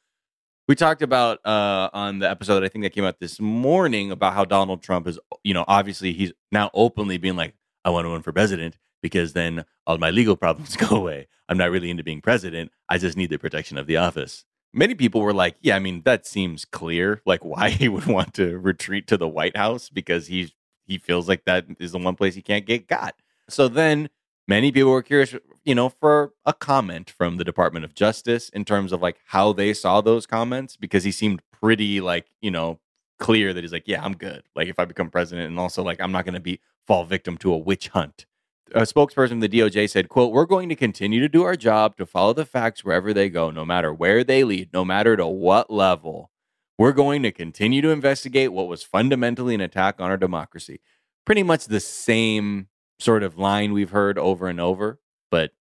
we 0.67 0.75
talked 0.75 1.01
about 1.01 1.43
uh, 1.43 1.89
on 1.93 2.19
the 2.19 2.29
episode 2.29 2.63
I 2.63 2.67
think 2.67 2.85
that 2.85 2.93
came 2.93 3.05
out 3.05 3.19
this 3.19 3.41
morning 3.41 4.11
about 4.11 4.35
how 4.35 4.45
Donald 4.45 4.83
Trump 4.83 5.07
is, 5.07 5.17
you 5.43 5.55
know, 5.55 5.65
obviously 5.67 6.13
he's 6.13 6.31
now 6.51 6.69
openly 6.75 7.17
being 7.17 7.35
like, 7.35 7.55
I 7.83 7.89
want 7.89 8.05
to 8.05 8.09
run 8.09 8.21
for 8.21 8.31
president 8.31 8.77
because 9.01 9.33
then 9.33 9.65
all 9.85 9.97
my 9.97 10.11
legal 10.11 10.35
problems 10.43 10.75
go 10.75 10.95
away. 10.95 11.27
I'm 11.49 11.57
not 11.57 11.71
really 11.71 11.89
into 11.89 12.03
being 12.03 12.21
president. 12.21 12.71
I 12.89 12.97
just 12.97 13.17
need 13.17 13.29
the 13.29 13.37
protection 13.37 13.77
of 13.77 13.87
the 13.87 13.97
office. 13.97 14.45
Many 14.73 14.95
people 14.95 15.19
were 15.19 15.33
like, 15.33 15.57
yeah, 15.61 15.75
I 15.75 15.79
mean, 15.79 16.01
that 16.05 16.25
seems 16.25 16.63
clear, 16.63 17.21
like 17.25 17.43
why 17.43 17.69
he 17.71 17.89
would 17.89 18.05
want 18.05 18.33
to 18.35 18.57
retreat 18.57 19.07
to 19.07 19.17
the 19.17 19.27
White 19.27 19.57
House 19.57 19.89
because 19.89 20.27
he 20.27 20.53
he 20.85 20.97
feels 20.97 21.27
like 21.27 21.45
that 21.45 21.65
is 21.79 21.91
the 21.91 21.99
one 21.99 22.15
place 22.15 22.35
he 22.35 22.41
can't 22.41 22.65
get 22.65 22.87
got. 22.87 23.15
So 23.49 23.67
then 23.67 24.09
many 24.47 24.71
people 24.71 24.91
were 24.91 25.03
curious, 25.03 25.35
you 25.63 25.75
know, 25.75 25.89
for 25.89 26.33
a 26.45 26.53
comment 26.53 27.09
from 27.09 27.37
the 27.37 27.43
Department 27.43 27.85
of 27.85 27.93
Justice 27.93 28.49
in 28.49 28.65
terms 28.65 28.91
of 28.91 29.01
like 29.01 29.17
how 29.27 29.53
they 29.53 29.73
saw 29.73 30.01
those 30.01 30.25
comments 30.25 30.75
because 30.75 31.03
he 31.03 31.11
seemed 31.11 31.41
pretty 31.51 32.01
like, 32.01 32.27
you 32.41 32.51
know, 32.51 32.79
clear 33.19 33.53
that 33.53 33.63
he's 33.63 33.71
like, 33.71 33.87
yeah, 33.87 34.03
I'm 34.03 34.15
good. 34.15 34.43
Like 34.55 34.67
if 34.67 34.79
I 34.79 34.85
become 34.85 35.09
president 35.09 35.47
and 35.47 35.59
also 35.59 35.83
like 35.83 36.01
I'm 36.01 36.11
not 36.11 36.25
going 36.25 36.33
to 36.33 36.41
be 36.41 36.59
fall 36.87 37.05
victim 37.05 37.37
to 37.37 37.53
a 37.53 37.57
witch 37.57 37.89
hunt. 37.89 38.25
A 38.73 38.81
spokesperson 38.81 39.29
from 39.29 39.39
the 39.41 39.49
DOJ 39.49 39.89
said, 39.89 40.07
quote, 40.07 40.31
we're 40.31 40.45
going 40.45 40.69
to 40.69 40.75
continue 40.75 41.19
to 41.19 41.27
do 41.27 41.43
our 41.43 41.55
job 41.55 41.97
to 41.97 42.05
follow 42.05 42.33
the 42.33 42.45
facts 42.45 42.85
wherever 42.85 43.13
they 43.13 43.29
go, 43.29 43.51
no 43.51 43.65
matter 43.65 43.93
where 43.93 44.23
they 44.23 44.43
lead, 44.43 44.71
no 44.71 44.85
matter 44.85 45.17
to 45.17 45.27
what 45.27 45.69
level. 45.69 46.31
We're 46.77 46.93
going 46.93 47.21
to 47.23 47.31
continue 47.31 47.81
to 47.81 47.89
investigate 47.89 48.53
what 48.53 48.67
was 48.67 48.81
fundamentally 48.81 49.53
an 49.55 49.61
attack 49.61 49.99
on 49.99 50.09
our 50.09 50.17
democracy. 50.17 50.79
Pretty 51.25 51.43
much 51.43 51.65
the 51.65 51.79
same 51.79 52.67
sort 52.97 53.23
of 53.23 53.37
line 53.37 53.73
we've 53.73 53.91
heard 53.91 54.17
over 54.17 54.47
and 54.47 54.59
over, 54.59 54.99
but 55.29 55.51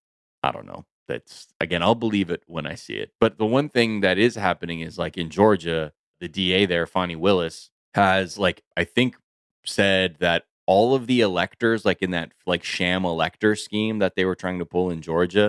I 0.42 0.52
don't 0.52 0.66
know. 0.66 0.86
That's 1.08 1.48
again, 1.60 1.82
I'll 1.82 1.96
believe 1.96 2.30
it 2.30 2.44
when 2.46 2.66
I 2.66 2.76
see 2.76 2.94
it. 2.94 3.12
But 3.18 3.38
the 3.38 3.46
one 3.46 3.68
thing 3.68 4.00
that 4.00 4.18
is 4.18 4.36
happening 4.36 4.80
is 4.80 4.96
like 4.96 5.18
in 5.18 5.28
Georgia, 5.28 5.92
the 6.20 6.28
DA 6.28 6.66
there, 6.66 6.86
Fani 6.86 7.16
Willis, 7.16 7.70
has 7.94 8.38
like 8.38 8.62
I 8.76 8.84
think 8.84 9.16
said 9.64 10.16
that 10.20 10.44
all 10.70 10.94
of 10.94 11.02
the 11.08 11.20
electors, 11.20 11.84
like 11.84 12.00
in 12.06 12.12
that 12.12 12.28
like 12.46 12.62
sham 12.62 13.04
elector 13.04 13.56
scheme 13.56 13.98
that 13.98 14.14
they 14.14 14.24
were 14.24 14.36
trying 14.42 14.58
to 14.60 14.64
pull 14.74 14.88
in 14.94 15.02
Georgia, 15.02 15.48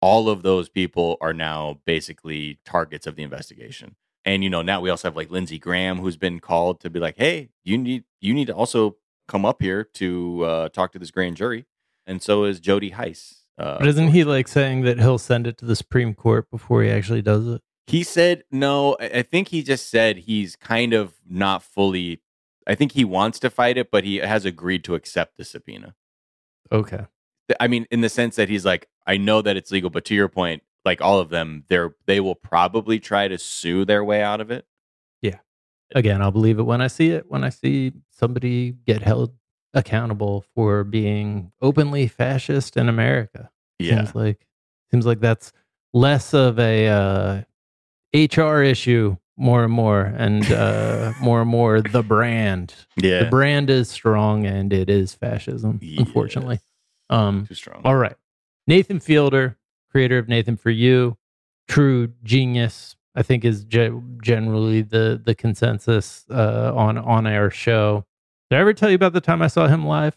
all 0.00 0.28
of 0.28 0.42
those 0.42 0.68
people 0.68 1.16
are 1.20 1.32
now 1.34 1.80
basically 1.84 2.60
targets 2.64 3.06
of 3.08 3.16
the 3.16 3.24
investigation. 3.30 3.96
and 4.24 4.38
you 4.44 4.50
know 4.54 4.62
now 4.62 4.78
we 4.80 4.90
also 4.90 5.08
have 5.08 5.16
like 5.16 5.30
Lindsey 5.36 5.58
Graham 5.58 5.96
who's 5.98 6.16
been 6.26 6.38
called 6.50 6.80
to 6.82 6.88
be 6.94 7.00
like, 7.06 7.16
hey, 7.24 7.36
you 7.64 7.76
need 7.76 8.04
you 8.26 8.32
need 8.38 8.46
to 8.52 8.54
also 8.62 8.96
come 9.32 9.44
up 9.50 9.58
here 9.60 9.82
to 10.00 10.08
uh, 10.44 10.68
talk 10.68 10.92
to 10.92 10.98
this 11.02 11.10
grand 11.10 11.36
jury, 11.36 11.66
and 12.06 12.22
so 12.22 12.44
is 12.44 12.60
Jody 12.60 12.90
Hice. 12.90 13.26
Uh, 13.58 13.78
But 13.80 13.88
isn't 13.88 14.08
he 14.16 14.22
like 14.24 14.48
saying 14.48 14.78
that 14.86 14.98
he'll 14.98 15.18
send 15.30 15.46
it 15.46 15.56
to 15.58 15.64
the 15.64 15.76
Supreme 15.76 16.14
Court 16.14 16.44
before 16.50 16.82
he 16.84 16.90
actually 16.90 17.22
does 17.22 17.44
it? 17.54 17.60
He 17.86 18.02
said 18.02 18.44
no. 18.50 18.96
I 19.00 19.06
I 19.20 19.22
think 19.22 19.48
he 19.54 19.62
just 19.62 19.90
said 19.90 20.12
he's 20.30 20.54
kind 20.72 20.92
of 21.00 21.06
not 21.28 21.62
fully. 21.62 22.20
I 22.66 22.74
think 22.74 22.92
he 22.92 23.04
wants 23.04 23.38
to 23.40 23.50
fight 23.50 23.76
it, 23.76 23.90
but 23.90 24.04
he 24.04 24.16
has 24.16 24.44
agreed 24.44 24.84
to 24.84 24.94
accept 24.94 25.36
the 25.36 25.44
subpoena. 25.44 25.94
Okay. 26.72 27.06
I 27.60 27.68
mean, 27.68 27.86
in 27.90 28.00
the 28.00 28.08
sense 28.08 28.36
that 28.36 28.48
he's 28.48 28.64
like, 28.64 28.88
I 29.06 29.16
know 29.16 29.42
that 29.42 29.56
it's 29.56 29.70
legal, 29.70 29.90
but 29.90 30.04
to 30.06 30.14
your 30.14 30.28
point, 30.28 30.62
like 30.84 31.00
all 31.00 31.18
of 31.18 31.30
them, 31.30 31.64
they're 31.68 31.94
they 32.06 32.20
will 32.20 32.34
probably 32.34 32.98
try 32.98 33.28
to 33.28 33.38
sue 33.38 33.84
their 33.84 34.02
way 34.04 34.22
out 34.22 34.40
of 34.40 34.50
it. 34.50 34.66
Yeah. 35.20 35.38
Again, 35.94 36.22
I'll 36.22 36.30
believe 36.30 36.58
it 36.58 36.62
when 36.62 36.80
I 36.80 36.86
see 36.86 37.10
it. 37.10 37.26
When 37.28 37.44
I 37.44 37.50
see 37.50 37.92
somebody 38.10 38.72
get 38.86 39.02
held 39.02 39.34
accountable 39.74 40.44
for 40.54 40.84
being 40.84 41.52
openly 41.60 42.06
fascist 42.06 42.76
in 42.76 42.88
America. 42.88 43.50
Yeah. 43.78 43.96
Seems 43.96 44.14
like 44.14 44.46
seems 44.90 45.06
like 45.06 45.20
that's 45.20 45.52
less 45.92 46.32
of 46.32 46.58
a 46.58 46.88
uh, 46.88 47.42
HR 48.14 48.62
issue 48.62 49.16
more 49.36 49.64
and 49.64 49.72
more 49.72 50.02
and 50.02 50.50
uh, 50.52 51.12
more 51.20 51.40
and 51.42 51.50
more 51.50 51.80
the 51.80 52.02
brand. 52.02 52.74
Yeah. 52.96 53.24
The 53.24 53.30
brand 53.30 53.70
is 53.70 53.90
strong 53.90 54.46
and 54.46 54.72
it 54.72 54.88
is 54.88 55.14
fascism, 55.14 55.80
unfortunately. 55.98 56.60
Um 57.10 57.46
Too 57.46 57.54
strong. 57.54 57.82
All 57.84 57.96
right. 57.96 58.16
Nathan 58.66 59.00
Fielder, 59.00 59.58
creator 59.90 60.18
of 60.18 60.28
Nathan 60.28 60.56
for 60.56 60.70
You, 60.70 61.16
true 61.68 62.12
genius, 62.22 62.96
I 63.14 63.22
think 63.22 63.44
is 63.44 63.64
ge- 63.64 63.92
generally 64.22 64.82
the 64.82 65.20
the 65.22 65.34
consensus 65.34 66.24
uh, 66.30 66.72
on 66.74 66.96
on 66.98 67.26
our 67.26 67.50
show. 67.50 68.04
Did 68.50 68.56
I 68.56 68.60
ever 68.60 68.72
tell 68.72 68.88
you 68.88 68.96
about 68.96 69.12
the 69.12 69.20
time 69.20 69.42
I 69.42 69.48
saw 69.48 69.66
him 69.66 69.86
live? 69.86 70.16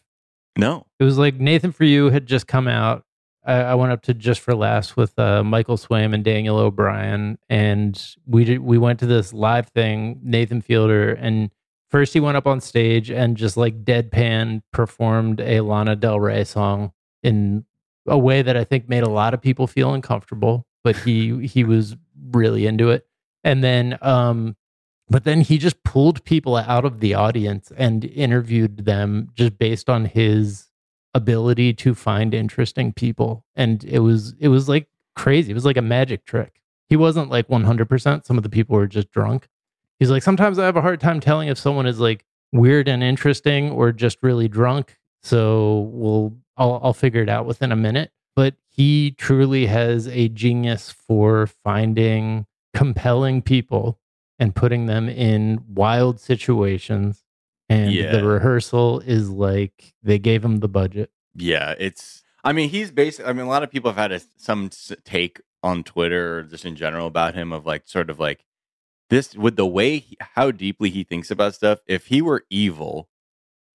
No. 0.57 0.85
It 0.99 1.03
was 1.03 1.17
like 1.17 1.35
Nathan 1.35 1.71
for 1.71 1.83
You 1.83 2.09
had 2.09 2.25
just 2.25 2.47
come 2.47 2.67
out. 2.67 3.03
I, 3.47 3.75
went 3.75 3.91
up 3.93 4.01
to 4.03 4.13
Just 4.13 4.41
for 4.41 4.53
Laughs 4.53 4.97
with 4.97 5.17
uh, 5.17 5.43
Michael 5.43 5.77
Swaim 5.77 6.13
and 6.13 6.23
Daniel 6.23 6.57
O'Brien, 6.57 7.37
and 7.49 8.15
we 8.25 8.43
did, 8.43 8.59
we 8.59 8.77
went 8.77 8.99
to 8.99 9.05
this 9.05 9.33
live 9.33 9.69
thing. 9.69 10.19
Nathan 10.21 10.61
Fielder 10.61 11.13
and 11.13 11.51
first 11.89 12.13
he 12.13 12.19
went 12.19 12.37
up 12.37 12.45
on 12.45 12.59
stage 12.59 13.09
and 13.09 13.37
just 13.37 13.55
like 13.55 13.85
deadpan 13.85 14.61
performed 14.73 15.39
a 15.39 15.61
Lana 15.61 15.95
Del 15.95 16.19
Rey 16.19 16.43
song 16.43 16.91
in 17.23 17.65
a 18.05 18.17
way 18.17 18.41
that 18.41 18.57
I 18.57 18.63
think 18.63 18.89
made 18.89 19.03
a 19.03 19.09
lot 19.09 19.33
of 19.33 19.41
people 19.41 19.67
feel 19.67 19.93
uncomfortable. 19.93 20.65
But 20.83 20.97
he 20.97 21.47
he 21.47 21.63
was 21.63 21.95
really 22.31 22.65
into 22.65 22.89
it, 22.89 23.07
and 23.43 23.63
then 23.63 23.97
um, 24.01 24.55
but 25.09 25.23
then 25.23 25.41
he 25.41 25.57
just 25.57 25.83
pulled 25.83 26.23
people 26.23 26.55
out 26.55 26.85
of 26.85 26.99
the 26.99 27.13
audience 27.13 27.71
and 27.77 28.03
interviewed 28.05 28.85
them 28.85 29.29
just 29.33 29.57
based 29.57 29.89
on 29.89 30.05
his 30.05 30.66
ability 31.13 31.73
to 31.73 31.95
find 31.95 32.33
interesting 32.33 32.93
people. 32.93 33.45
And 33.55 33.83
it 33.83 33.99
was 33.99 34.35
it 34.39 34.49
was 34.49 34.69
like 34.69 34.87
crazy. 35.15 35.51
It 35.51 35.55
was 35.55 35.65
like 35.65 35.77
a 35.77 35.81
magic 35.81 36.25
trick. 36.25 36.61
He 36.89 36.95
wasn't 36.95 37.29
like 37.29 37.47
100% 37.49 38.25
some 38.25 38.37
of 38.37 38.43
the 38.43 38.49
people 38.49 38.75
were 38.75 38.87
just 38.87 39.11
drunk. 39.11 39.47
He's 39.99 40.11
like 40.11 40.23
sometimes 40.23 40.59
i 40.59 40.65
have 40.65 40.77
a 40.77 40.81
hard 40.81 40.99
time 41.01 41.19
telling 41.19 41.49
if 41.49 41.57
someone 41.57 41.87
is 41.87 41.99
like 41.99 42.23
weird 42.51 42.87
and 42.87 43.03
interesting 43.03 43.71
or 43.71 43.91
just 43.91 44.19
really 44.21 44.47
drunk. 44.47 44.97
So 45.23 45.89
we'll 45.91 46.37
i'll, 46.57 46.79
I'll 46.83 46.93
figure 46.93 47.21
it 47.21 47.29
out 47.29 47.45
within 47.45 47.71
a 47.71 47.75
minute. 47.75 48.11
But 48.35 48.55
he 48.69 49.11
truly 49.11 49.65
has 49.65 50.07
a 50.07 50.29
genius 50.29 50.91
for 50.91 51.47
finding 51.47 52.45
compelling 52.75 53.41
people 53.41 53.99
and 54.37 54.53
putting 54.53 54.85
them 54.85 55.09
in 55.09 55.63
wild 55.67 56.19
situations 56.19 57.23
and 57.69 57.91
Yeah. 57.91 58.11
the 58.11 58.25
rehearsal 58.25 58.99
is 59.01 59.29
like 59.29 59.93
they 60.03 60.19
gave 60.19 60.43
him 60.43 60.57
the 60.57 60.69
budget 60.69 61.11
Yeah, 61.35 61.75
it's. 61.77 62.23
I 62.43 62.53
mean, 62.53 62.69
he's 62.69 62.91
basically. 62.91 63.29
I 63.29 63.33
mean, 63.33 63.45
a 63.45 63.49
lot 63.49 63.63
of 63.63 63.69
people 63.71 63.91
have 63.91 63.97
had 63.97 64.11
a, 64.11 64.21
some 64.37 64.69
take 65.03 65.41
on 65.63 65.83
Twitter 65.83 66.39
or 66.39 66.43
just 66.43 66.65
in 66.65 66.75
general 66.75 67.07
about 67.07 67.35
him 67.35 67.51
of 67.51 67.65
like, 67.65 67.87
sort 67.87 68.09
of 68.09 68.19
like 68.19 68.45
this 69.09 69.35
with 69.35 69.55
the 69.55 69.65
way 69.65 69.99
he, 69.99 70.17
how 70.35 70.51
deeply 70.51 70.89
he 70.89 71.03
thinks 71.03 71.29
about 71.31 71.55
stuff. 71.55 71.79
If 71.87 72.07
he 72.07 72.21
were 72.21 72.45
evil, 72.49 73.09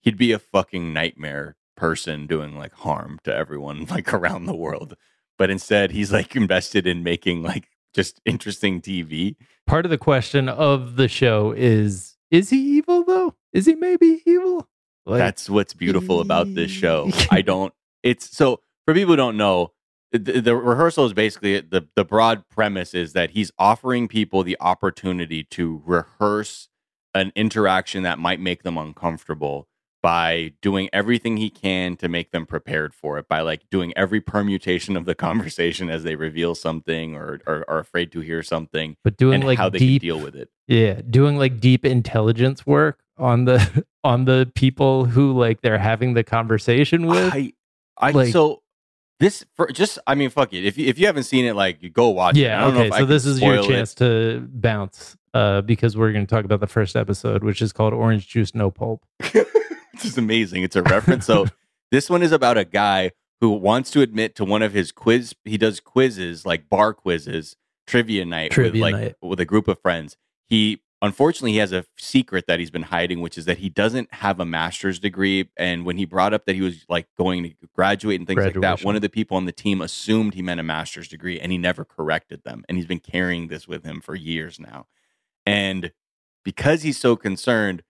he'd 0.00 0.16
be 0.16 0.32
a 0.32 0.38
fucking 0.38 0.92
nightmare 0.92 1.56
person 1.76 2.26
doing 2.26 2.56
like 2.56 2.72
harm 2.72 3.18
to 3.24 3.34
everyone 3.34 3.84
like 3.90 4.12
around 4.14 4.46
the 4.46 4.56
world. 4.56 4.96
But 5.38 5.50
instead, 5.50 5.90
he's 5.90 6.12
like 6.12 6.34
invested 6.36 6.86
in 6.86 7.02
making 7.02 7.42
like 7.42 7.68
just 7.94 8.20
interesting 8.24 8.80
TV. 8.80 9.36
part 9.66 9.84
of 9.84 9.90
the 9.90 9.98
question 9.98 10.48
of 10.48 10.96
the 10.96 11.08
show 11.08 11.52
is 11.52 12.16
is 12.30 12.48
he 12.50 12.58
evil 12.78 13.04
though 13.04 13.34
is 13.52 13.66
he 13.66 13.74
maybe 13.74 14.22
evil 14.26 14.68
Like- 15.06 15.18
That's 15.18 15.48
what's 15.50 15.74
beautiful 15.74 16.20
about 16.20 16.54
this 16.54 16.70
show. 16.70 17.10
I 17.30 17.42
don't. 17.42 17.72
It's 18.02 18.34
so 18.36 18.60
for 18.84 18.94
people 18.94 19.12
who 19.12 19.16
don't 19.16 19.36
know, 19.36 19.72
the, 20.12 20.40
the 20.40 20.56
rehearsal 20.56 21.06
is 21.06 21.12
basically 21.12 21.60
the 21.60 21.88
the 21.96 22.04
broad 22.04 22.48
premise 22.48 22.94
is 22.94 23.12
that 23.14 23.30
he's 23.30 23.50
offering 23.58 24.08
people 24.08 24.42
the 24.42 24.56
opportunity 24.60 25.44
to 25.44 25.82
rehearse 25.86 26.68
an 27.14 27.32
interaction 27.34 28.02
that 28.04 28.18
might 28.18 28.40
make 28.40 28.62
them 28.62 28.76
uncomfortable 28.78 29.68
by 30.02 30.52
doing 30.60 30.88
everything 30.92 31.36
he 31.36 31.48
can 31.48 31.96
to 31.96 32.08
make 32.08 32.32
them 32.32 32.44
prepared 32.44 32.92
for 32.92 33.18
it 33.18 33.28
by 33.28 33.40
like 33.40 33.62
doing 33.70 33.92
every 33.96 34.20
permutation 34.20 34.96
of 34.96 35.04
the 35.04 35.14
conversation 35.14 35.88
as 35.88 36.02
they 36.02 36.16
reveal 36.16 36.54
something 36.54 37.14
or 37.14 37.40
or 37.46 37.64
are 37.68 37.78
afraid 37.78 38.10
to 38.12 38.20
hear 38.20 38.42
something 38.42 38.96
but 39.04 39.16
doing 39.16 39.36
and 39.36 39.44
like 39.44 39.58
how 39.58 39.68
they 39.68 39.78
deep 39.78 40.02
can 40.02 40.08
deal 40.08 40.20
with 40.20 40.34
it 40.34 40.50
yeah 40.66 41.00
doing 41.08 41.36
like 41.38 41.60
deep 41.60 41.84
intelligence 41.84 42.66
work 42.66 43.01
on 43.18 43.44
the 43.44 43.84
on 44.04 44.24
the 44.24 44.50
people 44.54 45.04
who 45.04 45.32
like 45.38 45.60
they're 45.60 45.78
having 45.78 46.14
the 46.14 46.24
conversation 46.24 47.06
with 47.06 47.32
I, 47.32 47.52
I 47.98 48.10
Like- 48.12 48.32
so 48.32 48.62
this 49.20 49.44
for 49.54 49.68
just 49.68 49.98
I 50.06 50.14
mean 50.16 50.30
fuck 50.30 50.52
it 50.52 50.64
if 50.64 50.76
you, 50.76 50.86
if 50.86 50.98
you 50.98 51.06
haven't 51.06 51.24
seen 51.24 51.44
it 51.44 51.54
like 51.54 51.82
you 51.82 51.90
go 51.90 52.08
watch 52.08 52.36
it 52.36 52.40
I 52.40 52.42
yeah 52.42 52.60
don't 52.62 52.74
know 52.74 52.80
okay 52.82 52.98
so 52.98 53.04
this 53.06 53.24
is 53.24 53.40
your 53.40 53.56
spoil 53.56 53.64
it. 53.64 53.68
chance 53.74 53.94
to 53.96 54.48
bounce 54.52 55.16
uh 55.34 55.60
because 55.60 55.96
we're 55.96 56.12
going 56.12 56.26
to 56.26 56.34
talk 56.34 56.44
about 56.44 56.58
the 56.60 56.66
first 56.66 56.96
episode 56.96 57.44
which 57.44 57.62
is 57.62 57.72
called 57.72 57.92
orange 57.94 58.26
juice 58.28 58.54
no 58.54 58.70
pulp 58.70 59.04
This 59.94 60.04
is 60.12 60.18
amazing. 60.18 60.62
It's 60.64 60.74
a 60.74 60.82
reference. 60.82 61.26
So 61.26 61.46
this 61.92 62.10
one 62.10 62.22
is 62.22 62.32
about 62.32 62.58
a 62.58 62.64
guy 62.64 63.12
who 63.40 63.50
wants 63.50 63.90
to 63.92 64.00
admit 64.00 64.34
to 64.36 64.44
one 64.44 64.62
of 64.62 64.72
his 64.72 64.90
quiz. 64.90 65.34
He 65.44 65.56
does 65.58 65.78
quizzes 65.78 66.44
like 66.44 66.68
bar 66.68 66.92
quizzes, 66.92 67.56
trivia 67.86 68.24
night 68.24 68.50
with 68.50 68.54
Trivia 68.54 68.82
like 68.82 68.94
night. 68.96 69.14
with 69.22 69.38
a 69.38 69.44
group 69.44 69.68
of 69.68 69.78
friends. 69.80 70.16
He 70.48 70.80
unfortunately 71.02 71.52
he 71.52 71.58
has 71.58 71.72
a 71.72 71.84
secret 71.98 72.46
that 72.46 72.60
he's 72.60 72.70
been 72.70 72.84
hiding, 72.84 73.20
which 73.20 73.36
is 73.36 73.44
that 73.44 73.58
he 73.58 73.68
doesn't 73.68 74.14
have 74.14 74.38
a 74.38 74.46
master's 74.46 75.00
degree. 75.00 75.50
And 75.56 75.84
when 75.84 75.98
he 75.98 76.04
brought 76.04 76.32
up 76.32 76.46
that 76.46 76.54
he 76.54 76.62
was 76.62 76.86
like 76.88 77.08
going 77.18 77.42
to 77.42 77.52
graduate 77.74 78.20
and 78.20 78.26
things 78.26 78.38
like 78.44 78.54
that, 78.60 78.84
one 78.84 78.94
of 78.94 79.02
the 79.02 79.08
people 79.08 79.36
on 79.36 79.44
the 79.44 79.52
team 79.52 79.82
assumed 79.82 80.34
he 80.34 80.42
meant 80.42 80.60
a 80.60 80.62
master's 80.62 81.08
degree, 81.08 81.38
and 81.38 81.50
he 81.50 81.58
never 81.58 81.84
corrected 81.84 82.44
them. 82.44 82.64
And 82.68 82.78
he's 82.78 82.86
been 82.86 83.00
carrying 83.00 83.48
this 83.48 83.66
with 83.66 83.84
him 83.84 84.00
for 84.00 84.14
years 84.14 84.60
now. 84.60 84.86
And 85.44 85.92
because 86.44 86.82
he's 86.82 86.98
so 86.98 87.16
concerned, 87.16 87.82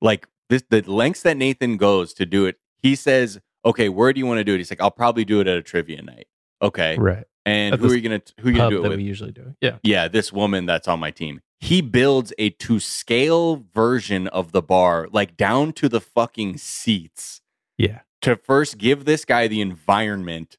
like 0.00 0.28
this 0.48 0.62
the 0.70 0.82
lengths 0.82 1.22
that 1.22 1.36
Nathan 1.36 1.76
goes 1.76 2.14
to 2.14 2.24
do 2.24 2.46
it, 2.46 2.56
he 2.76 2.94
says, 2.94 3.40
Okay, 3.64 3.88
where 3.88 4.12
do 4.12 4.20
you 4.20 4.26
want 4.26 4.38
to 4.38 4.44
do 4.44 4.54
it? 4.54 4.58
He's 4.58 4.70
like, 4.70 4.80
I'll 4.80 4.90
probably 4.90 5.24
do 5.24 5.40
it 5.40 5.46
at 5.46 5.58
a 5.58 5.62
trivia 5.62 6.00
night. 6.00 6.28
Okay. 6.62 6.96
right 6.96 7.24
And 7.46 7.74
who 7.76 7.90
are 7.90 7.94
you 7.94 8.02
gonna 8.02 8.22
who 8.40 8.48
are 8.48 8.50
you 8.52 8.56
gonna 8.56 8.70
do 8.70 8.78
it 8.78 8.82
that 8.82 8.88
with? 8.90 8.98
we 8.98 9.04
usually 9.04 9.32
do 9.32 9.54
yeah 9.60 9.78
yeah, 9.82 10.08
this 10.08 10.32
woman 10.32 10.66
that's 10.66 10.88
on 10.88 11.00
my 11.00 11.10
team. 11.10 11.40
He 11.58 11.82
builds 11.82 12.32
a 12.38 12.50
to 12.50 12.80
scale 12.80 13.64
version 13.74 14.28
of 14.28 14.52
the 14.52 14.62
bar, 14.62 15.08
like 15.12 15.36
down 15.36 15.72
to 15.74 15.88
the 15.88 16.00
fucking 16.00 16.58
seats, 16.58 17.40
yeah 17.78 18.00
to 18.22 18.36
first 18.36 18.78
give 18.78 19.04
this 19.04 19.24
guy 19.24 19.48
the 19.48 19.60
environment 19.60 20.58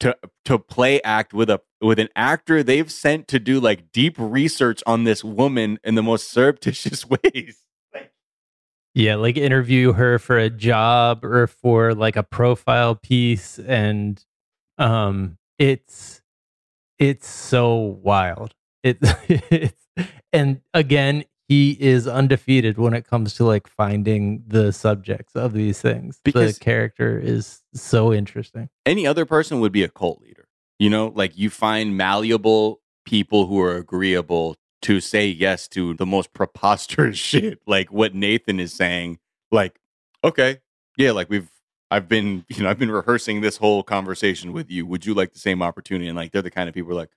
to 0.00 0.16
to 0.44 0.58
play 0.58 1.00
act 1.02 1.32
with 1.32 1.50
a 1.50 1.60
with 1.80 1.98
an 1.98 2.08
actor 2.16 2.62
they've 2.62 2.90
sent 2.90 3.28
to 3.28 3.38
do 3.38 3.60
like 3.60 3.92
deep 3.92 4.16
research 4.18 4.82
on 4.86 5.04
this 5.04 5.22
woman 5.22 5.78
in 5.84 5.94
the 5.94 6.02
most 6.02 6.30
surreptitious 6.30 7.06
ways. 7.34 7.58
Yeah, 8.94 9.14
like 9.16 9.36
interview 9.36 9.92
her 9.92 10.18
for 10.18 10.36
a 10.36 10.50
job 10.50 11.24
or 11.24 11.46
for 11.46 11.94
like 11.94 12.16
a 12.16 12.22
profile 12.22 12.94
piece 12.96 13.58
and 13.58 14.22
um 14.78 15.38
it's 15.60 16.22
it's 16.98 17.28
so 17.28 17.76
wild. 18.02 18.54
It 18.82 18.98
it's 19.28 19.86
and 20.32 20.60
again, 20.74 21.24
he 21.46 21.72
is 21.78 22.08
undefeated 22.08 22.78
when 22.78 22.94
it 22.94 23.06
comes 23.06 23.34
to 23.34 23.44
like 23.44 23.68
finding 23.68 24.42
the 24.46 24.72
subjects 24.72 25.36
of 25.36 25.52
these 25.52 25.80
things. 25.80 26.18
Because- 26.24 26.54
the 26.58 26.64
character 26.64 27.18
is 27.18 27.62
so 27.74 28.12
interesting. 28.12 28.68
any 28.86 29.06
other 29.06 29.24
person 29.24 29.60
would 29.60 29.72
be 29.72 29.84
a 29.84 29.88
cult 29.88 30.20
leader. 30.20 30.48
You 30.78 30.88
know, 30.90 31.12
like 31.14 31.36
you 31.36 31.50
find 31.50 31.96
malleable 31.96 32.80
people 33.04 33.46
who 33.46 33.60
are 33.60 33.76
agreeable 33.76 34.56
to 34.82 34.98
say 35.00 35.26
yes 35.26 35.68
to 35.68 35.92
the 35.94 36.06
most 36.06 36.32
preposterous 36.32 37.18
shit, 37.30 37.60
like 37.66 37.92
what 37.92 38.14
Nathan 38.14 38.58
is 38.58 38.72
saying. 38.72 39.18
Like, 39.52 39.78
okay, 40.24 40.60
yeah, 40.96 41.10
like 41.10 41.28
we've, 41.28 41.50
I've 41.90 42.08
been, 42.08 42.44
you 42.48 42.62
know, 42.62 42.70
I've 42.70 42.78
been 42.78 42.90
rehearsing 42.90 43.40
this 43.40 43.56
whole 43.56 43.82
conversation 43.82 44.52
with 44.52 44.70
you. 44.70 44.86
Would 44.86 45.06
you 45.06 45.14
like 45.14 45.32
the 45.32 45.38
same 45.38 45.62
opportunity? 45.62 46.08
And 46.08 46.16
like, 46.16 46.32
they're 46.32 46.42
the 46.42 46.50
kind 46.50 46.68
of 46.68 46.74
people 46.74 46.94
like, 46.94 47.10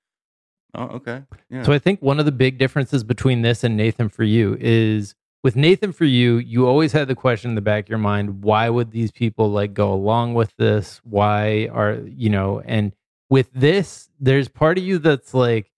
Oh, 0.75 0.85
okay. 0.85 1.23
Yeah. 1.49 1.63
So 1.63 1.71
I 1.71 1.79
think 1.79 2.01
one 2.01 2.19
of 2.19 2.25
the 2.25 2.31
big 2.31 2.57
differences 2.57 3.03
between 3.03 3.43
this 3.43 3.63
and 3.63 3.77
Nathan 3.77 4.09
for 4.09 4.23
you 4.23 4.57
is 4.59 5.13
with 5.43 5.55
Nathan 5.55 5.91
for 5.91 6.05
you, 6.05 6.37
you 6.37 6.65
always 6.65 6.93
had 6.93 7.07
the 7.07 7.15
question 7.15 7.51
in 7.51 7.55
the 7.55 7.61
back 7.61 7.85
of 7.85 7.89
your 7.89 7.99
mind, 7.99 8.43
why 8.43 8.69
would 8.69 8.91
these 8.91 9.11
people 9.11 9.51
like 9.51 9.73
go 9.73 9.93
along 9.93 10.33
with 10.33 10.55
this? 10.57 10.99
Why 11.03 11.67
are, 11.71 11.99
you 12.07 12.29
know, 12.29 12.61
and 12.61 12.93
with 13.29 13.51
this, 13.53 14.09
there's 14.19 14.47
part 14.47 14.77
of 14.77 14.83
you 14.83 14.97
that's 14.97 15.33
like, 15.33 15.69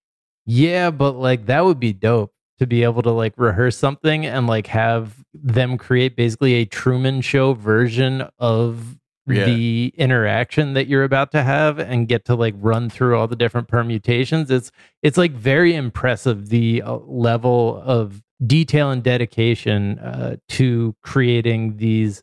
yeah, 0.46 0.90
but 0.90 1.12
like 1.12 1.46
that 1.46 1.64
would 1.64 1.80
be 1.80 1.92
dope 1.92 2.32
to 2.58 2.66
be 2.66 2.82
able 2.82 3.02
to 3.02 3.10
like 3.10 3.34
rehearse 3.36 3.76
something 3.76 4.24
and 4.26 4.46
like 4.46 4.66
have 4.68 5.24
them 5.34 5.76
create 5.78 6.16
basically 6.16 6.54
a 6.54 6.64
Truman 6.64 7.20
Show 7.20 7.54
version 7.54 8.28
of 8.38 8.98
Yeah. 9.28 9.44
the 9.44 9.92
interaction 9.96 10.74
that 10.74 10.86
you're 10.86 11.04
about 11.04 11.32
to 11.32 11.42
have 11.42 11.78
and 11.78 12.06
get 12.08 12.24
to 12.26 12.34
like 12.34 12.54
run 12.58 12.88
through 12.88 13.16
all 13.18 13.26
the 13.28 13.36
different 13.36 13.68
permutations. 13.68 14.50
It's 14.50 14.70
it's 15.02 15.18
like 15.18 15.32
very 15.32 15.74
impressive 15.74 16.48
the 16.48 16.82
uh, 16.82 16.96
level 17.06 17.82
of 17.84 18.22
detail 18.46 18.90
and 18.90 19.02
dedication 19.02 19.98
uh, 19.98 20.36
to 20.50 20.94
creating 21.02 21.76
these 21.78 22.22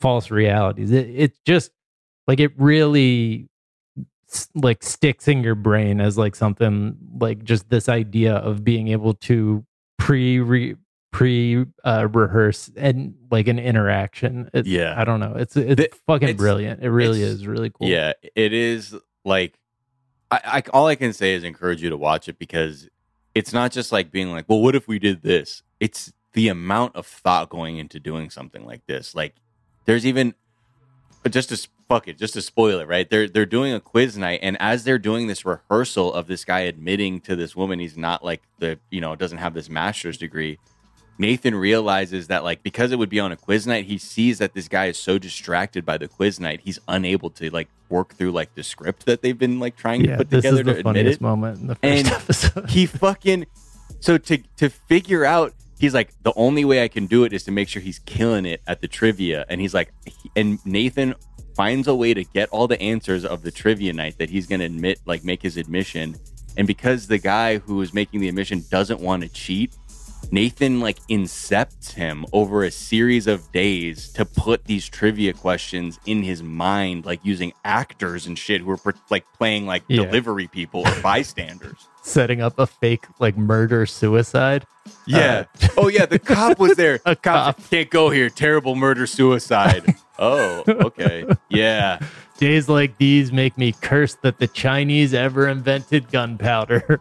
false 0.00 0.30
realities. 0.30 0.90
It, 0.92 1.08
it's 1.14 1.40
just 1.44 1.72
like 2.28 2.38
it 2.40 2.52
really 2.56 3.48
like 4.54 4.82
sticks 4.82 5.28
in 5.28 5.42
your 5.44 5.54
brain 5.54 6.00
as 6.00 6.18
like 6.18 6.34
something 6.34 6.96
like 7.18 7.44
just 7.44 7.68
this 7.68 7.88
idea 7.88 8.34
of 8.36 8.64
being 8.64 8.88
able 8.88 9.14
to 9.14 9.64
pre 9.98 10.40
re 10.40 10.76
pre 11.12 11.64
uh, 11.84 12.08
rehearse 12.12 12.70
and 12.76 13.14
like 13.30 13.46
an 13.48 13.58
interaction. 13.58 14.50
It's, 14.52 14.68
Yeah. 14.68 14.94
I 14.96 15.04
don't 15.04 15.20
know. 15.20 15.34
It's 15.36 15.56
it's 15.56 15.96
fucking 16.06 16.28
it's- 16.28 16.36
brilliant. 16.38 16.82
It 16.82 16.90
really 16.90 17.22
is 17.22 17.46
really 17.46 17.70
cool. 17.70 17.88
Yeah, 17.88 18.12
it 18.34 18.52
is 18.52 18.94
like 19.24 19.58
I, 20.30 20.40
I 20.44 20.62
all 20.72 20.86
I 20.86 20.96
can 20.96 21.12
say 21.12 21.34
is 21.34 21.44
encourage 21.44 21.82
you 21.82 21.90
to 21.90 21.96
watch 21.96 22.28
it 22.28 22.38
because 22.38 22.88
it's 23.34 23.52
not 23.52 23.72
just 23.72 23.92
like 23.92 24.10
being 24.10 24.30
like, 24.32 24.44
well, 24.48 24.60
what 24.60 24.74
if 24.74 24.86
we 24.88 24.98
did 24.98 25.22
this? 25.22 25.62
It's 25.80 26.12
the 26.32 26.48
amount 26.48 26.96
of 26.96 27.06
thought 27.06 27.48
going 27.48 27.78
into 27.78 28.00
doing 28.00 28.30
something 28.30 28.64
like 28.64 28.84
this. 28.86 29.14
Like 29.14 29.34
there's 29.84 30.04
even 30.06 30.34
but 31.24 31.32
just 31.32 31.48
to 31.48 31.68
fuck 31.88 32.06
it, 32.06 32.16
just 32.18 32.34
to 32.34 32.42
spoil 32.42 32.78
it, 32.78 32.86
right? 32.86 33.08
They're 33.10 33.28
they're 33.28 33.46
doing 33.46 33.72
a 33.74 33.80
quiz 33.80 34.16
night, 34.16 34.38
and 34.42 34.56
as 34.60 34.84
they're 34.84 34.98
doing 35.00 35.26
this 35.26 35.44
rehearsal 35.44 36.12
of 36.12 36.28
this 36.28 36.44
guy 36.44 36.60
admitting 36.60 37.20
to 37.22 37.34
this 37.34 37.56
woman 37.56 37.80
he's 37.80 37.96
not 37.96 38.24
like 38.24 38.42
the 38.60 38.78
you 38.90 39.00
know 39.00 39.16
doesn't 39.16 39.38
have 39.38 39.54
this 39.54 39.68
master's 39.68 40.16
degree, 40.18 40.58
Nathan 41.18 41.54
realizes 41.54 42.26
that 42.28 42.44
like 42.44 42.62
because 42.62 42.92
it 42.92 42.98
would 42.98 43.08
be 43.08 43.20
on 43.20 43.32
a 43.32 43.36
quiz 43.36 43.66
night, 43.66 43.86
he 43.86 43.98
sees 43.98 44.38
that 44.38 44.52
this 44.54 44.68
guy 44.68 44.86
is 44.86 44.98
so 44.98 45.18
distracted 45.18 45.84
by 45.84 45.96
the 45.98 46.08
quiz 46.08 46.38
night, 46.38 46.60
he's 46.62 46.78
unable 46.88 47.30
to 47.30 47.50
like 47.50 47.68
work 47.88 48.14
through 48.14 48.32
like 48.32 48.54
the 48.54 48.62
script 48.62 49.06
that 49.06 49.22
they've 49.22 49.38
been 49.38 49.58
like 49.60 49.76
trying 49.76 50.04
Yeah, 50.04 50.12
to 50.12 50.16
put 50.18 50.30
together 50.30 50.62
to 50.64 50.70
admit 50.70 50.84
funniest 50.84 51.18
it. 51.18 51.20
moment 51.22 51.60
in 51.60 51.66
the 51.68 51.74
first 51.76 51.84
and 51.84 52.06
episode. 52.20 52.70
he 52.70 52.86
fucking 52.86 53.46
so 54.00 54.18
to 54.18 54.38
to 54.58 54.68
figure 54.68 55.24
out 55.24 55.54
he's 55.84 55.92
like 55.92 56.14
the 56.22 56.32
only 56.34 56.64
way 56.64 56.82
I 56.82 56.88
can 56.88 57.06
do 57.06 57.24
it 57.24 57.34
is 57.34 57.44
to 57.44 57.50
make 57.50 57.68
sure 57.68 57.82
he's 57.82 57.98
killing 58.00 58.46
it 58.46 58.62
at 58.66 58.80
the 58.80 58.88
trivia. 58.88 59.44
And 59.50 59.60
he's 59.60 59.74
like 59.74 59.92
and 60.34 60.58
Nathan 60.64 61.14
finds 61.54 61.86
a 61.86 61.94
way 61.94 62.14
to 62.14 62.24
get 62.24 62.48
all 62.48 62.66
the 62.66 62.80
answers 62.80 63.24
of 63.24 63.42
the 63.42 63.50
trivia 63.50 63.92
night 63.92 64.16
that 64.18 64.30
he's 64.30 64.46
going 64.46 64.60
to 64.60 64.64
admit 64.64 64.98
like 65.04 65.24
make 65.24 65.42
his 65.42 65.58
admission. 65.58 66.16
And 66.56 66.66
because 66.66 67.06
the 67.06 67.18
guy 67.18 67.58
who 67.58 67.82
is 67.82 67.92
making 67.92 68.20
the 68.20 68.28
admission 68.28 68.64
doesn't 68.70 69.00
want 69.00 69.22
to 69.24 69.28
cheat 69.28 69.76
Nathan 70.34 70.80
like 70.80 70.98
incepts 71.06 71.92
him 71.92 72.26
over 72.32 72.64
a 72.64 72.70
series 72.72 73.28
of 73.28 73.52
days 73.52 74.08
to 74.14 74.24
put 74.24 74.64
these 74.64 74.88
trivia 74.88 75.32
questions 75.32 76.00
in 76.06 76.24
his 76.24 76.42
mind, 76.42 77.06
like 77.06 77.20
using 77.22 77.52
actors 77.64 78.26
and 78.26 78.36
shit 78.36 78.60
who 78.60 78.72
are 78.72 78.94
like 79.10 79.24
playing 79.38 79.64
like 79.64 79.84
Yeah. 79.86 80.06
delivery 80.06 80.48
people 80.48 80.80
or 80.84 81.00
bystanders. 81.02 81.86
Setting 82.02 82.40
up 82.42 82.58
a 82.58 82.66
fake 82.66 83.06
like 83.20 83.36
murder 83.36 83.86
suicide. 83.86 84.66
Yeah. 85.06 85.44
Uh, 85.62 85.68
oh 85.76 85.86
yeah, 85.88 86.04
the 86.04 86.18
cop 86.18 86.58
was 86.58 86.74
there. 86.74 86.98
a 87.06 87.14
cop 87.14 87.60
can't 87.70 87.88
go 87.88 88.10
here. 88.10 88.28
Terrible 88.28 88.74
murder 88.74 89.06
suicide. 89.06 89.94
oh, 90.18 90.64
okay. 90.66 91.26
Yeah. 91.48 92.00
Days 92.38 92.68
like 92.68 92.98
these 92.98 93.30
make 93.30 93.56
me 93.56 93.70
curse 93.70 94.16
that 94.22 94.38
the 94.38 94.48
Chinese 94.48 95.14
ever 95.14 95.46
invented 95.46 96.10
gunpowder. 96.10 96.98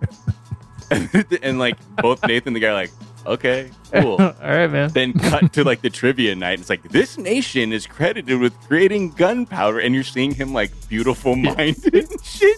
and 1.41 1.57
like 1.57 1.77
both 1.97 2.23
Nathan 2.27 2.49
and 2.49 2.55
the 2.55 2.59
guy 2.59 2.67
are 2.67 2.73
like, 2.73 2.91
okay, 3.25 3.69
cool. 3.93 4.17
All 4.21 4.33
right, 4.41 4.67
man. 4.71 4.89
Then 4.91 5.13
cut 5.13 5.53
to 5.53 5.63
like 5.63 5.81
the 5.81 5.89
trivia 5.89 6.35
night. 6.35 6.59
It's 6.59 6.69
like 6.69 6.83
this 6.83 7.17
nation 7.17 7.71
is 7.73 7.85
credited 7.87 8.39
with 8.39 8.53
creating 8.67 9.11
gunpowder, 9.11 9.79
and 9.79 9.93
you're 9.95 10.03
seeing 10.03 10.33
him 10.33 10.53
like 10.53 10.71
beautiful 10.89 11.35
minded 11.35 11.93
and 11.93 12.23
shit. 12.23 12.57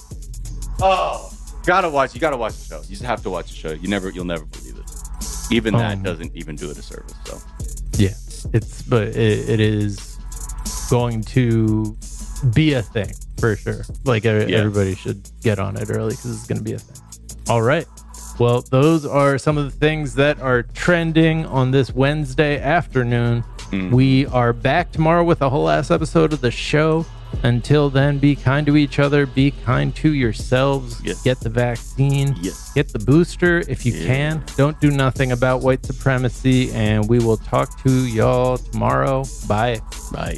Oh, 0.82 1.32
gotta 1.66 1.90
watch. 1.90 2.14
You 2.14 2.20
gotta 2.22 2.38
watch 2.38 2.56
the 2.58 2.66
show. 2.66 2.82
You 2.82 2.90
just 2.90 3.04
have 3.04 3.22
to 3.24 3.30
watch 3.30 3.50
the 3.50 3.56
show. 3.56 3.72
You 3.72 3.88
never, 3.88 4.10
you'll 4.10 4.26
never 4.26 4.46
believe 4.46 4.78
it. 4.78 4.84
Even 5.52 5.74
that 5.76 5.94
Um, 5.98 6.04
doesn't 6.04 6.36
even 6.36 6.56
do 6.56 6.70
it 6.72 6.78
a 6.78 6.82
service. 6.82 7.14
So 7.26 7.40
yeah, 7.98 8.10
it's 8.54 8.82
but 8.82 9.10
it, 9.10 9.50
it 9.50 9.60
is 9.60 10.18
going 10.90 11.22
to 11.24 11.96
be 12.54 12.74
a 12.74 12.82
thing 12.82 13.14
for 13.40 13.56
sure. 13.56 13.84
Like 14.04 14.24
Yeah. 14.24 14.32
everybody 14.32 14.96
should 14.96 15.30
get 15.42 15.60
on 15.60 15.78
it 15.78 15.90
early 15.90 16.12
because 16.16 16.36
it's 16.36 16.48
going 16.48 16.58
to 16.58 16.64
be 16.64 16.74
a 16.74 16.80
thing. 16.80 17.02
All 17.48 17.62
right. 17.62 17.86
Well, 18.38 18.62
those 18.70 19.06
are 19.06 19.38
some 19.38 19.58
of 19.58 19.66
the 19.66 19.78
things 19.78 20.16
that 20.16 20.42
are 20.42 20.64
trending 20.64 21.46
on 21.46 21.72
this 21.72 21.94
Wednesday 21.94 22.60
afternoon. 22.60 23.42
Hmm. 23.70 23.92
We 23.92 24.26
are 24.28 24.52
back 24.52 24.92
tomorrow 24.92 25.24
with 25.24 25.42
a 25.42 25.50
whole 25.50 25.70
ass 25.70 25.90
episode 25.90 26.34
of 26.34 26.42
the 26.42 26.52
show. 26.52 27.06
Until 27.44 27.90
then, 27.90 28.18
be 28.20 28.36
kind 28.36 28.66
to 28.68 28.78
each 28.78 29.00
other, 29.00 29.26
be 29.26 29.52
kind 29.52 29.94
to 29.98 30.14
yourselves, 30.14 31.02
get 31.24 31.40
the 31.42 31.50
vaccine, 31.50 32.34
get 32.74 32.90
the 32.90 33.00
booster 33.00 33.60
if 33.68 33.86
you 33.86 33.92
can. 34.06 34.44
Don't 34.56 34.80
do 34.80 34.90
nothing 34.92 35.32
about 35.34 35.62
white 35.62 35.86
supremacy, 35.86 36.72
and 36.72 37.08
we 37.10 37.20
will 37.20 37.38
talk 37.38 37.82
to 37.84 37.92
y'all 38.08 38.58
tomorrow. 38.58 39.26
Bye. 39.48 39.82
Bye. 40.14 40.38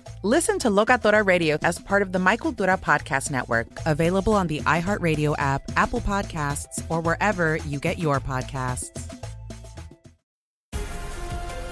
Listen 0.23 0.59
to 0.59 0.69
Locatora 0.69 1.25
Radio 1.25 1.57
as 1.63 1.79
part 1.79 2.03
of 2.03 2.11
the 2.11 2.19
My 2.19 2.37
Cultura 2.37 2.79
Podcast 2.79 3.31
Network. 3.31 3.65
Available 3.87 4.33
on 4.33 4.45
the 4.45 4.59
iHeartRadio 4.59 5.33
app, 5.39 5.63
Apple 5.75 5.99
Podcasts, 5.99 6.83
or 6.89 7.01
wherever 7.01 7.55
you 7.57 7.79
get 7.79 7.97
your 7.97 8.19
podcasts. 8.19 8.91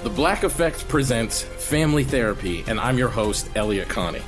The 0.02 0.10
Black 0.10 0.42
Effect 0.42 0.88
presents 0.88 1.44
Family 1.44 2.04
Therapy, 2.04 2.64
and 2.66 2.80
I'm 2.80 2.98
your 2.98 3.10
host, 3.10 3.48
Elliott 3.54 3.88
Connie. 3.88 4.24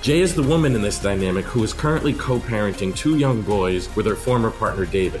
Jay 0.00 0.20
is 0.20 0.34
the 0.34 0.42
woman 0.42 0.74
in 0.74 0.80
this 0.80 0.98
dynamic 0.98 1.44
who 1.44 1.62
is 1.62 1.74
currently 1.74 2.14
co 2.14 2.38
parenting 2.38 2.96
two 2.96 3.18
young 3.18 3.42
boys 3.42 3.94
with 3.94 4.06
her 4.06 4.16
former 4.16 4.50
partner, 4.50 4.86
David. 4.86 5.20